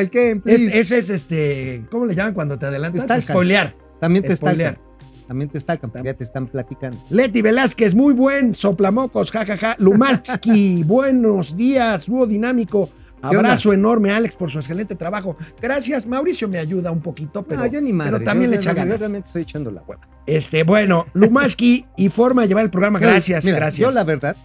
[0.45, 1.83] Es- ese es este.
[1.91, 3.01] ¿Cómo le llaman cuando te adelantas?
[3.03, 3.35] Estalcan.
[3.35, 3.75] Spoilear.
[4.01, 4.73] También te spoilear.
[4.75, 4.89] estalcan.
[5.27, 6.99] También te porque ya te están platicando.
[7.11, 9.77] Leti Velázquez, muy buen soplamocos, jajaja.
[9.79, 12.89] Lumatsky, buenos días, dúo dinámico.
[13.23, 15.37] Abrazo enorme, Alex, por su excelente trabajo.
[15.61, 18.12] Gracias, Mauricio me ayuda un poquito, pero, no, yo ni madre.
[18.12, 19.01] pero también yo, le echa yo ganas.
[19.01, 20.07] realmente estoy echando la hueva.
[20.27, 22.99] Este, bueno, Lumatsky y forma de llevar el programa.
[23.01, 23.89] Gracias, Mira, gracias.
[23.89, 24.37] Yo, la verdad,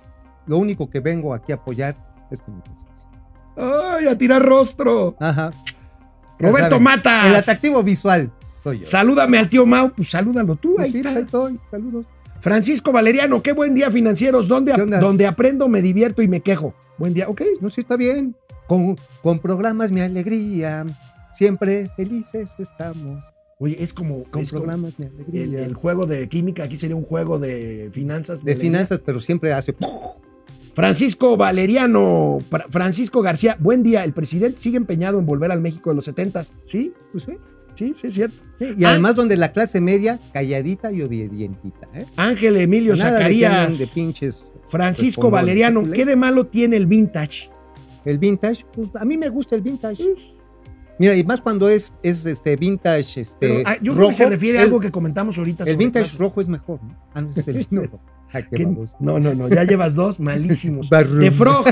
[0.48, 1.96] lo único que vengo aquí a apoyar
[2.32, 3.08] es con mi presencia.
[3.56, 5.16] Ay, a tirar rostro.
[5.20, 5.52] Ajá.
[6.40, 7.26] Roberto saben, Matas.
[7.28, 8.86] El atractivo visual soy yo.
[8.86, 10.76] Salúdame al tío Mau, pues salúdalo tú.
[10.76, 11.10] Pues ahí sí, está.
[11.12, 11.60] ahí estoy.
[11.70, 12.06] Saludos.
[12.40, 16.74] Francisco Valeriano, qué buen día financieros, donde, donde aprendo, me divierto y me quejo.
[16.98, 17.42] Buen día, ok.
[17.62, 18.36] No, sí, está bien.
[18.68, 20.86] Con, con programas mi alegría.
[21.32, 23.24] Siempre felices estamos.
[23.59, 25.66] Oye, es como, Con es como programas mi el, alegría.
[25.66, 28.43] el juego de química, aquí sería un juego de finanzas.
[28.43, 29.76] de finanzas, pero siempre hace.
[30.76, 34.03] Francisco Valeriano, Fra- Francisco García, buen día.
[34.03, 36.93] El presidente sigue empeñado en volver al México de los 70 ¿Sí?
[37.11, 37.34] Pues sí.
[37.76, 38.36] Sí, sí, es cierto.
[38.59, 38.91] Sí, Y Ah.
[38.91, 41.88] además donde la clase media, calladita y obedientita.
[41.95, 42.05] ¿eh?
[42.18, 43.80] Ángel Emilio Nada Zacarías.
[43.80, 44.43] de pinches.
[44.68, 45.84] Francisco Valeriano.
[45.91, 47.49] ¿qué de malo tiene el vintage?
[48.06, 50.04] El vintage, pues a mí me gusta el vintage.
[50.99, 54.10] Mira, y más cuando es, es este vintage este, Pero, ah, yo creo rojo.
[54.10, 55.64] que se refiere a algo que comentamos ahorita.
[55.64, 56.95] El vintage rojo es mejor, ¿no?
[57.14, 57.68] Ah, no, es el.
[58.99, 60.89] No, no, no, ya llevas dos malísimos.
[61.20, 61.66] De Frog,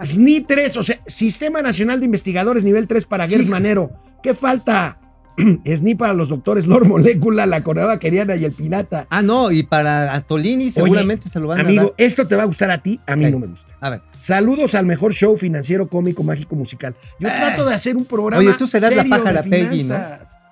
[0.00, 3.90] SNI 3, o sea, Sistema Nacional de Investigadores nivel 3 para Gers Manero.
[4.22, 4.99] ¿Qué falta?
[5.64, 9.06] SNI para los doctores Lor Molécula, la coronada queriana y el Pinata.
[9.10, 11.94] Ah, no, y para Antolini seguramente se lo van a Amigo, dar.
[11.98, 13.74] esto te va a gustar a ti, a mí no me gusta.
[13.80, 14.00] A ver.
[14.18, 16.94] Saludos al mejor show financiero, cómico, mágico, musical.
[17.18, 18.42] Yo trato de hacer un programa.
[18.42, 18.48] Eh.
[18.48, 19.94] Oye, tú serás la serio pájara Peggy, ¿no?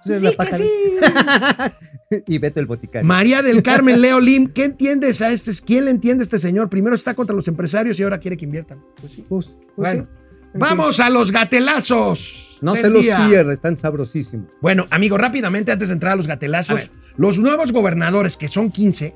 [0.03, 0.65] Tú serás Sí la pájara.
[0.65, 2.17] sí.
[2.27, 3.07] y vete el boticario.
[3.07, 5.53] María del Carmen Leo Lim, ¿qué entiendes a este?
[5.65, 6.71] ¿Quién le entiende a este señor?
[6.71, 8.83] Primero está contra los empresarios y ahora quiere que inviertan.
[9.01, 9.25] Pues sí.
[9.29, 10.18] Pues, pues Bueno, sí.
[10.55, 12.59] Vamos a los gatelazos.
[12.61, 14.47] No se los pierda, están sabrosísimos.
[14.61, 19.15] Bueno, amigo, rápidamente antes de entrar a los gatelazos, los nuevos gobernadores, que son 15,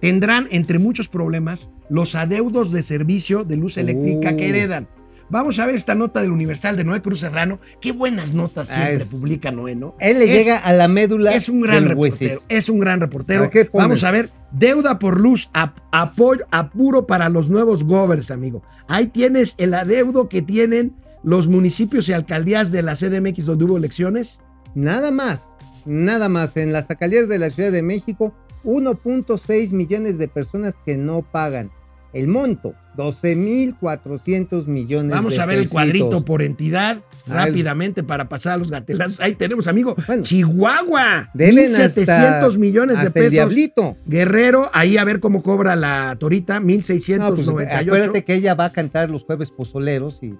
[0.00, 4.36] tendrán, entre muchos problemas, los adeudos de servicio de luz eléctrica Uh.
[4.36, 4.88] que heredan.
[5.32, 7.58] Vamos a ver esta nota del Universal de Noé Cruz Serrano.
[7.80, 9.96] Qué buenas notas Ah, siempre es- publica Noé, ¿no?
[9.98, 12.32] Él le Es- llega a la médula Es un gran del reportero.
[12.34, 12.44] huesito.
[12.50, 13.50] Es un gran reportero.
[13.72, 14.28] Vamos a ver.
[14.50, 18.62] Deuda por luz, ap- apoyo, apuro para los nuevos govers, amigo.
[18.88, 23.78] Ahí tienes el adeudo que tienen los municipios y alcaldías de la CDMX donde hubo
[23.78, 24.42] elecciones.
[24.74, 25.48] Nada más,
[25.86, 26.58] nada más.
[26.58, 31.70] En las alcaldías de la Ciudad de México, 1.6 millones de personas que no pagan.
[32.12, 38.54] El monto, 12.400 millones Vamos de a ver el cuadrito por entidad rápidamente para pasar
[38.54, 39.20] a los gatelazos.
[39.20, 39.94] Ahí tenemos, amigo.
[40.06, 40.22] Bueno.
[40.22, 41.30] Chihuahua.
[41.34, 43.30] Deben 1.700 hasta- millones de el pesos.
[43.30, 43.96] diablito.
[44.06, 46.60] Guerrero, ahí a ver cómo cobra la torita.
[46.60, 47.80] No, pues, 1.698.
[47.80, 50.34] acuérdate que ella va a cantar los jueves pozoleros y,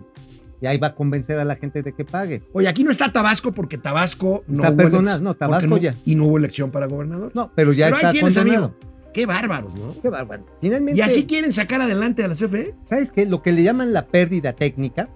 [0.60, 2.42] y ahí va a convencer a la gente de que pague.
[2.52, 5.20] Oye, aquí no está Tabasco porque Tabasco no Está perdonado.
[5.20, 5.94] No, Tabasco ya.
[6.04, 7.30] Y no hubo elección para gobernador.
[7.34, 8.74] No, pero ya Pero está condenado.
[9.12, 9.94] Qué bárbaros, ¿no?
[10.00, 10.46] Qué bárbaro.
[10.60, 12.34] Finalmente, Y así quieren sacar adelante a la?
[12.34, 12.74] CFE.
[12.84, 13.26] ¿sabes qué?
[13.26, 15.08] Lo que le llaman la pérdida técnica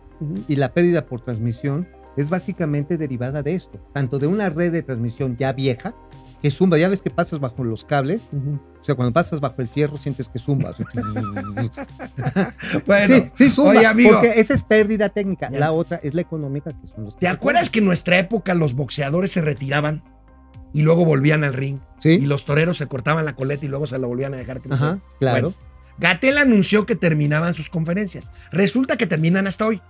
[0.48, 4.82] y la pérdida por transmisión es básicamente derivada de esto, tanto de una red de
[4.82, 5.94] transmisión ya vieja,
[6.40, 8.22] que zumba, ya ves que pasas bajo los cables,
[8.80, 10.72] o sea, cuando pasas bajo el fierro sientes que zumba.
[12.86, 14.10] Bueno, sí, sí zumba, oye, amigo.
[14.12, 15.58] porque esa es pérdida técnica, Ya.
[15.58, 18.74] la otra es la económica, que son los ¿Te acuerdas que en nuestra época los
[18.74, 20.02] boxeadores se retiraban
[20.76, 21.78] y luego volvían al ring?
[21.98, 22.10] Sí.
[22.10, 24.74] Y los toreros se cortaban la coleta y luego se la volvían a dejar crecer.
[24.74, 25.52] Ajá, claro.
[25.52, 25.56] Bueno,
[25.98, 28.30] Gatel anunció que terminaban sus conferencias.
[28.52, 29.80] Resulta que terminan hasta hoy.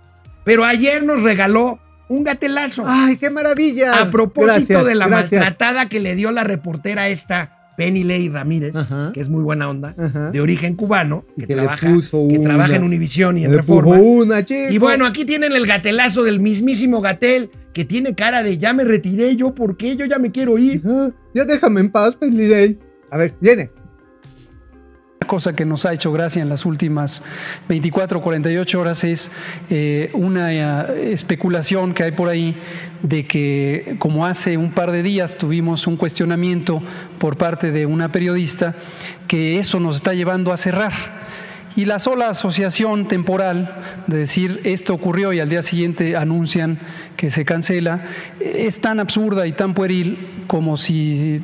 [0.45, 2.85] Pero ayer nos regaló un gatelazo.
[2.87, 4.01] ¡Ay, qué maravilla!
[4.01, 5.41] a propósito Gracias, de la gracias.
[5.41, 9.11] maltratada que le dio la reportera esta, Penny Ley Ramírez, Ajá.
[9.13, 10.31] que es muy buena onda, Ajá.
[10.31, 11.87] de origen cubano, que, trabaja,
[12.29, 13.95] que trabaja en Univisión y en Le Reforma.
[13.95, 14.43] una.
[14.49, 18.83] Y bueno, aquí tienen el gatelazo del mismísimo Gatel, que tiene cara de ya me
[18.83, 19.95] retiré yo, ¿por qué?
[19.95, 20.81] Yo ya me quiero ir.
[20.83, 22.77] Ajá, Ya déjame en paz, Penny Lane.
[23.11, 23.69] A ver, viene.
[25.25, 27.23] Cosa que nos ha hecho gracia en las últimas
[27.67, 29.31] 24 o 48 horas es
[29.69, 32.55] eh, una eh, especulación que hay por ahí
[33.01, 36.81] de que, como hace un par de días tuvimos un cuestionamiento
[37.19, 38.75] por parte de una periodista,
[39.27, 40.93] que eso nos está llevando a cerrar.
[41.77, 46.79] Y la sola asociación temporal de decir esto ocurrió y al día siguiente anuncian
[47.15, 48.01] que se cancela
[48.39, 51.39] es tan absurda y tan pueril como si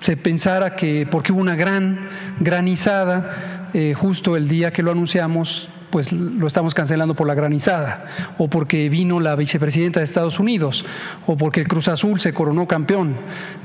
[0.00, 2.08] se pensara que porque hubo una gran
[2.40, 8.06] granizada eh, justo el día que lo anunciamos pues lo estamos cancelando por la granizada,
[8.38, 10.84] o porque vino la vicepresidenta de Estados Unidos,
[11.26, 13.14] o porque el Cruz Azul se coronó campeón.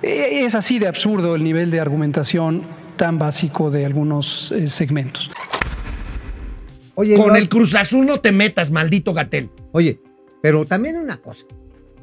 [0.03, 2.61] Eh, Es así de absurdo el nivel de argumentación
[2.95, 5.31] tan básico de algunos eh, segmentos.
[6.95, 9.49] Oye, Con no- el Cruz Azul no te metas, maldito Gatel.
[9.71, 9.99] Oye,
[10.41, 11.45] pero también una cosa.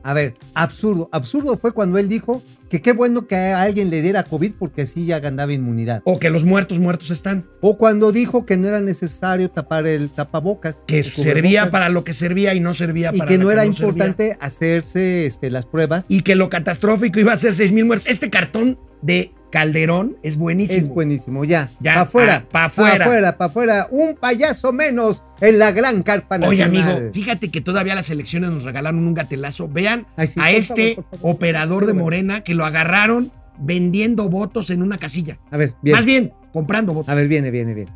[0.03, 1.09] A ver, absurdo.
[1.12, 4.82] Absurdo fue cuando él dijo que qué bueno que a alguien le diera COVID porque
[4.82, 6.01] así ya ganaba inmunidad.
[6.05, 7.47] O que los muertos muertos están.
[7.61, 10.82] O cuando dijo que no era necesario tapar el tapabocas.
[10.86, 13.76] Que servía para lo que servía y no servía Y para que no era servía.
[13.78, 16.07] importante hacerse este, las pruebas.
[16.09, 18.09] Y que lo catastrófico iba a ser 6 mil muertos.
[18.09, 20.80] Este cartón de Calderón es buenísimo.
[20.80, 21.70] Es buenísimo, ya.
[21.80, 22.40] Ya, afuera.
[22.44, 22.99] pa- pa' afuera.
[22.99, 23.88] Pa' afuera, pa' afuera.
[23.90, 28.64] Un payaso menos en la gran carpa Oye, amigo, fíjate que todavía las elecciones nos
[28.64, 29.68] regalaron un gatelazo.
[29.68, 31.34] Vean Ay, sí, a este favor, por favor.
[31.36, 31.94] operador de.
[31.94, 35.38] Morena que lo agarraron vendiendo votos en una casilla.
[35.51, 35.96] A ver, bien.
[35.96, 37.09] Más bien, comprando votos.
[37.09, 37.90] A ver, viene, viene, viene.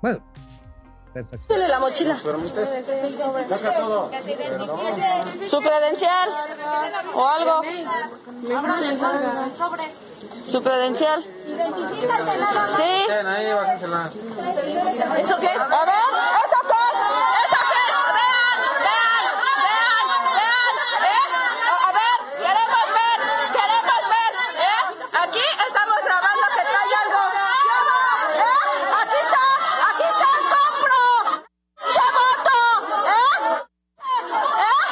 [0.00, 0.20] Bueno.
[1.48, 2.16] Dale la mochila.
[5.50, 6.28] Su credencial
[7.14, 7.60] o algo.
[10.50, 11.22] Su credencial.
[11.22, 13.06] Sí.
[15.18, 15.48] ¿Eso qué?
[15.48, 16.08] A ver,
[16.42, 16.82] ¿eso qué?
[17.42, 17.82] ¿Eso qué?
[18.16, 19.18] Vean, vean,
[19.62, 20.66] vean, vean,
[21.04, 21.26] ¿eh?
[21.68, 23.18] A, a ver, queremos ver,
[23.52, 24.82] queremos ver, ¿eh?
[25.22, 27.22] Aquí estamos grabando que trae algo.
[28.34, 28.58] ¿Eh?
[29.02, 29.44] Aquí está,
[29.90, 31.00] aquí está el compro.
[31.94, 32.58] ¡Chamoto!
[33.08, 33.36] ¿Eh?
[34.66, 34.82] ¿Eh?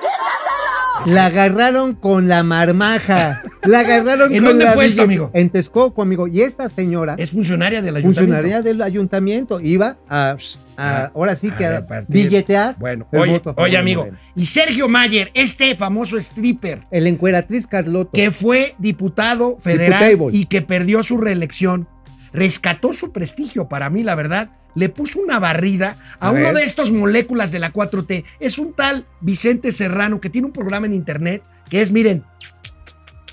[0.00, 0.76] ¡Quítaselo!
[1.06, 3.42] La agarraron con la marmaja.
[3.64, 5.30] La agarraron ¿En con dónde la fue esto, amigo?
[5.34, 6.26] En Texcoco, amigo.
[6.28, 8.20] Y esta señora, Es funcionaria del ayuntamiento.
[8.20, 10.36] funcionaria del ayuntamiento, iba a,
[10.76, 12.76] a- ahora sí que A a, billetear.
[12.78, 14.08] Bueno, el oye, voto a favor oye de amigo.
[14.36, 18.10] Y Sergio Mayer, este famoso stripper El encueratriz Carlotto.
[18.12, 20.38] que fue diputado federal Diputable.
[20.38, 21.88] y que perdió su reelección,
[22.32, 24.50] rescató su prestigio para mí, la verdad.
[24.74, 26.54] Le puso una barrida a, A uno ver.
[26.56, 28.24] de estos moléculas de la 4T.
[28.40, 32.24] Es un tal Vicente Serrano que tiene un programa en internet que es, miren,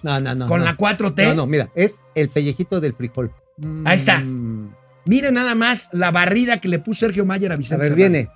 [0.03, 0.47] No, no, no.
[0.47, 0.65] con no.
[0.65, 1.27] la 4T.
[1.29, 3.31] No, no, mira, es el pellejito del frijol.
[3.85, 4.19] Ahí está.
[4.19, 4.73] Mm,
[5.05, 8.11] Miren nada más la barrida que le puso Sergio Mayer a A Vicente ver, Serrano.
[8.13, 8.29] viene.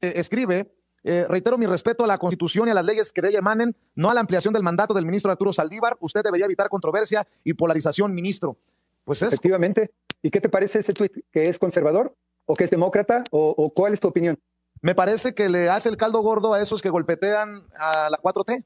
[0.00, 0.70] eh, escribe,
[1.02, 3.74] eh, reitero mi respeto a la Constitución y a las leyes que de ella emanen,
[3.94, 5.96] no a la ampliación del mandato del ministro Arturo Saldívar.
[6.00, 8.56] Usted debería evitar controversia y polarización, ministro.
[9.04, 9.92] Pues es Efectivamente.
[10.24, 11.12] ¿Y qué te parece ese tuit?
[11.30, 12.16] ¿Que es conservador?
[12.46, 13.24] ¿O que es demócrata?
[13.30, 14.40] ¿O, o cuál es tu opinión?
[14.80, 18.64] Me parece que le hace el caldo gordo a esos que golpetean a la 4T.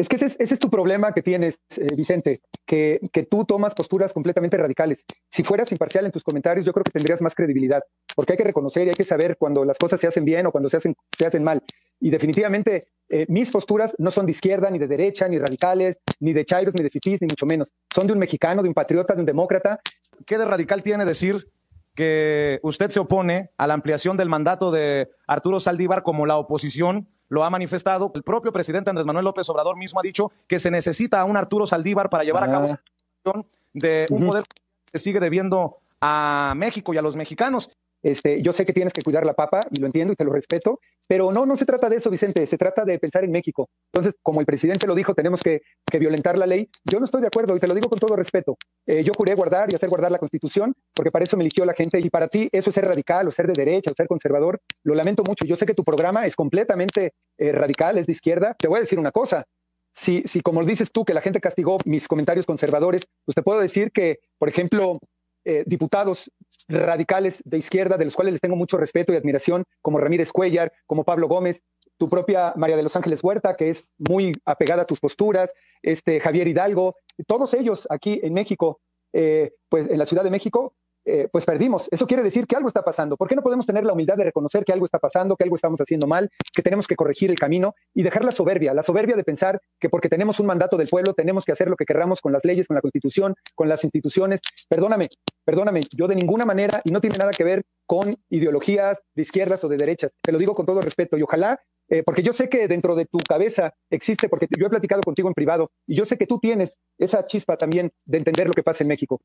[0.00, 3.44] Es que ese es, ese es tu problema que tienes, eh, Vicente, que, que tú
[3.44, 5.04] tomas posturas completamente radicales.
[5.28, 7.82] Si fueras imparcial en tus comentarios, yo creo que tendrías más credibilidad,
[8.16, 10.52] porque hay que reconocer y hay que saber cuando las cosas se hacen bien o
[10.52, 11.62] cuando se hacen, se hacen mal.
[12.00, 16.32] Y definitivamente eh, mis posturas no son de izquierda, ni de derecha, ni radicales, ni
[16.32, 17.70] de chairos, ni de fifís, ni mucho menos.
[17.94, 19.80] Son de un mexicano, de un patriota, de un demócrata.
[20.24, 21.46] ¿Qué de radical tiene decir
[21.94, 27.06] que usted se opone a la ampliación del mandato de Arturo Saldívar como la oposición
[27.30, 28.12] lo ha manifestado?
[28.14, 31.36] El propio presidente Andrés Manuel López Obrador mismo ha dicho que se necesita a un
[31.36, 32.80] Arturo Saldívar para llevar a cabo Ah.
[33.24, 34.44] esa de un poder
[34.92, 37.70] que sigue debiendo a México y a los mexicanos.
[38.02, 40.32] Este, yo sé que tienes que cuidar la papa y lo entiendo y te lo
[40.32, 43.68] respeto, pero no, no se trata de eso, Vicente, se trata de pensar en México.
[43.92, 46.68] Entonces, como el presidente lo dijo, tenemos que, que violentar la ley.
[46.84, 48.56] Yo no estoy de acuerdo y te lo digo con todo respeto.
[48.86, 51.74] Eh, yo juré guardar y hacer guardar la Constitución porque para eso me eligió la
[51.74, 54.60] gente y para ti eso es ser radical o ser de derecha o ser conservador.
[54.82, 55.44] Lo lamento mucho.
[55.44, 58.54] Yo sé que tu programa es completamente eh, radical, es de izquierda.
[58.58, 59.44] Te voy a decir una cosa.
[59.92, 63.60] Si, si, como dices tú, que la gente castigó mis comentarios conservadores, pues te puedo
[63.60, 64.98] decir que, por ejemplo,
[65.44, 66.30] eh, diputados
[66.68, 70.72] radicales de izquierda, de los cuales les tengo mucho respeto y admiración, como Ramírez Cuellar,
[70.86, 71.60] como Pablo Gómez,
[71.96, 76.20] tu propia María de los Ángeles Huerta, que es muy apegada a tus posturas, este
[76.20, 78.80] Javier Hidalgo, todos ellos aquí en México,
[79.12, 80.74] eh, pues en la Ciudad de México,
[81.10, 81.88] eh, pues perdimos.
[81.90, 83.16] Eso quiere decir que algo está pasando.
[83.16, 85.56] ¿Por qué no podemos tener la humildad de reconocer que algo está pasando, que algo
[85.56, 89.16] estamos haciendo mal, que tenemos que corregir el camino y dejar la soberbia, la soberbia
[89.16, 92.20] de pensar que porque tenemos un mandato del pueblo tenemos que hacer lo que querramos
[92.20, 94.40] con las leyes, con la constitución, con las instituciones?
[94.68, 95.08] Perdóname,
[95.44, 99.64] perdóname, yo de ninguna manera, y no tiene nada que ver con ideologías de izquierdas
[99.64, 101.58] o de derechas, te lo digo con todo respeto y ojalá
[101.90, 105.28] eh, porque yo sé que dentro de tu cabeza existe, porque yo he platicado contigo
[105.28, 108.62] en privado, y yo sé que tú tienes esa chispa también de entender lo que
[108.62, 109.20] pasa en México.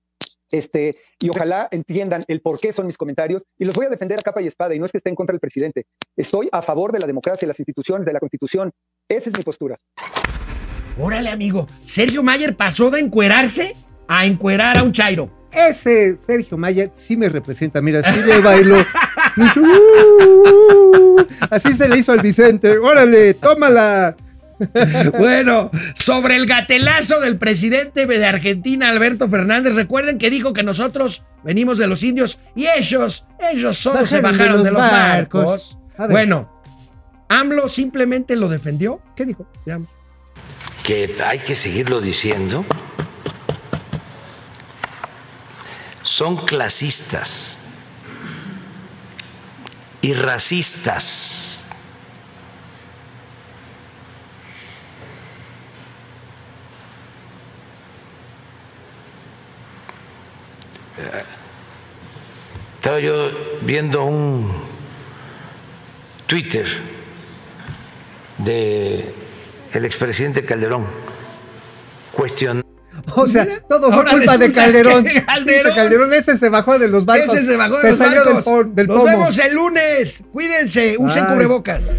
[0.49, 4.19] Este, y ojalá entiendan el por qué son mis comentarios, y los voy a defender
[4.19, 5.85] a capa y espada, y no es que esté en contra del presidente.
[6.17, 8.71] Estoy a favor de la democracia, de las instituciones, de la constitución.
[9.07, 9.77] Esa es mi postura.
[10.99, 11.67] Órale, amigo.
[11.85, 13.75] Sergio Mayer pasó de encuerarse
[14.07, 15.44] a encuerar a un chairo.
[15.55, 21.25] Ese Sergio Mayer sí me representa, mira, sí le hizo, "Uh".
[21.49, 22.77] así se le hizo al Vicente.
[22.77, 24.15] Órale, tómala.
[25.17, 31.23] Bueno, sobre el gatelazo del presidente de Argentina, Alberto Fernández, recuerden que dijo que nosotros
[31.43, 35.77] venimos de los indios y ellos, ellos solo se Bajaron de los barcos.
[36.09, 36.61] Bueno,
[37.27, 39.01] AMLO simplemente lo defendió.
[39.15, 39.45] ¿Qué dijo?
[39.65, 39.89] Veamos.
[40.83, 42.63] que hay que seguirlo diciendo,
[46.15, 47.57] son clasistas
[50.01, 51.67] y racistas.
[62.75, 63.31] Estaba yo
[63.63, 64.53] viendo un
[66.27, 66.65] Twitter
[68.37, 69.13] de
[69.73, 70.87] el expresidente Calderón
[72.13, 72.74] cuestionando
[73.15, 75.05] O sea, todo fue culpa de Calderón.
[75.05, 77.35] Calderón- ese se bajó de los barcos.
[77.37, 78.45] Ese se bajó de los salió barcos.
[78.45, 79.05] del, del Nos pomo.
[79.09, 80.23] vemos el lunes.
[80.33, 81.33] Cuídense, usen Ay.
[81.33, 81.91] cubrebocas.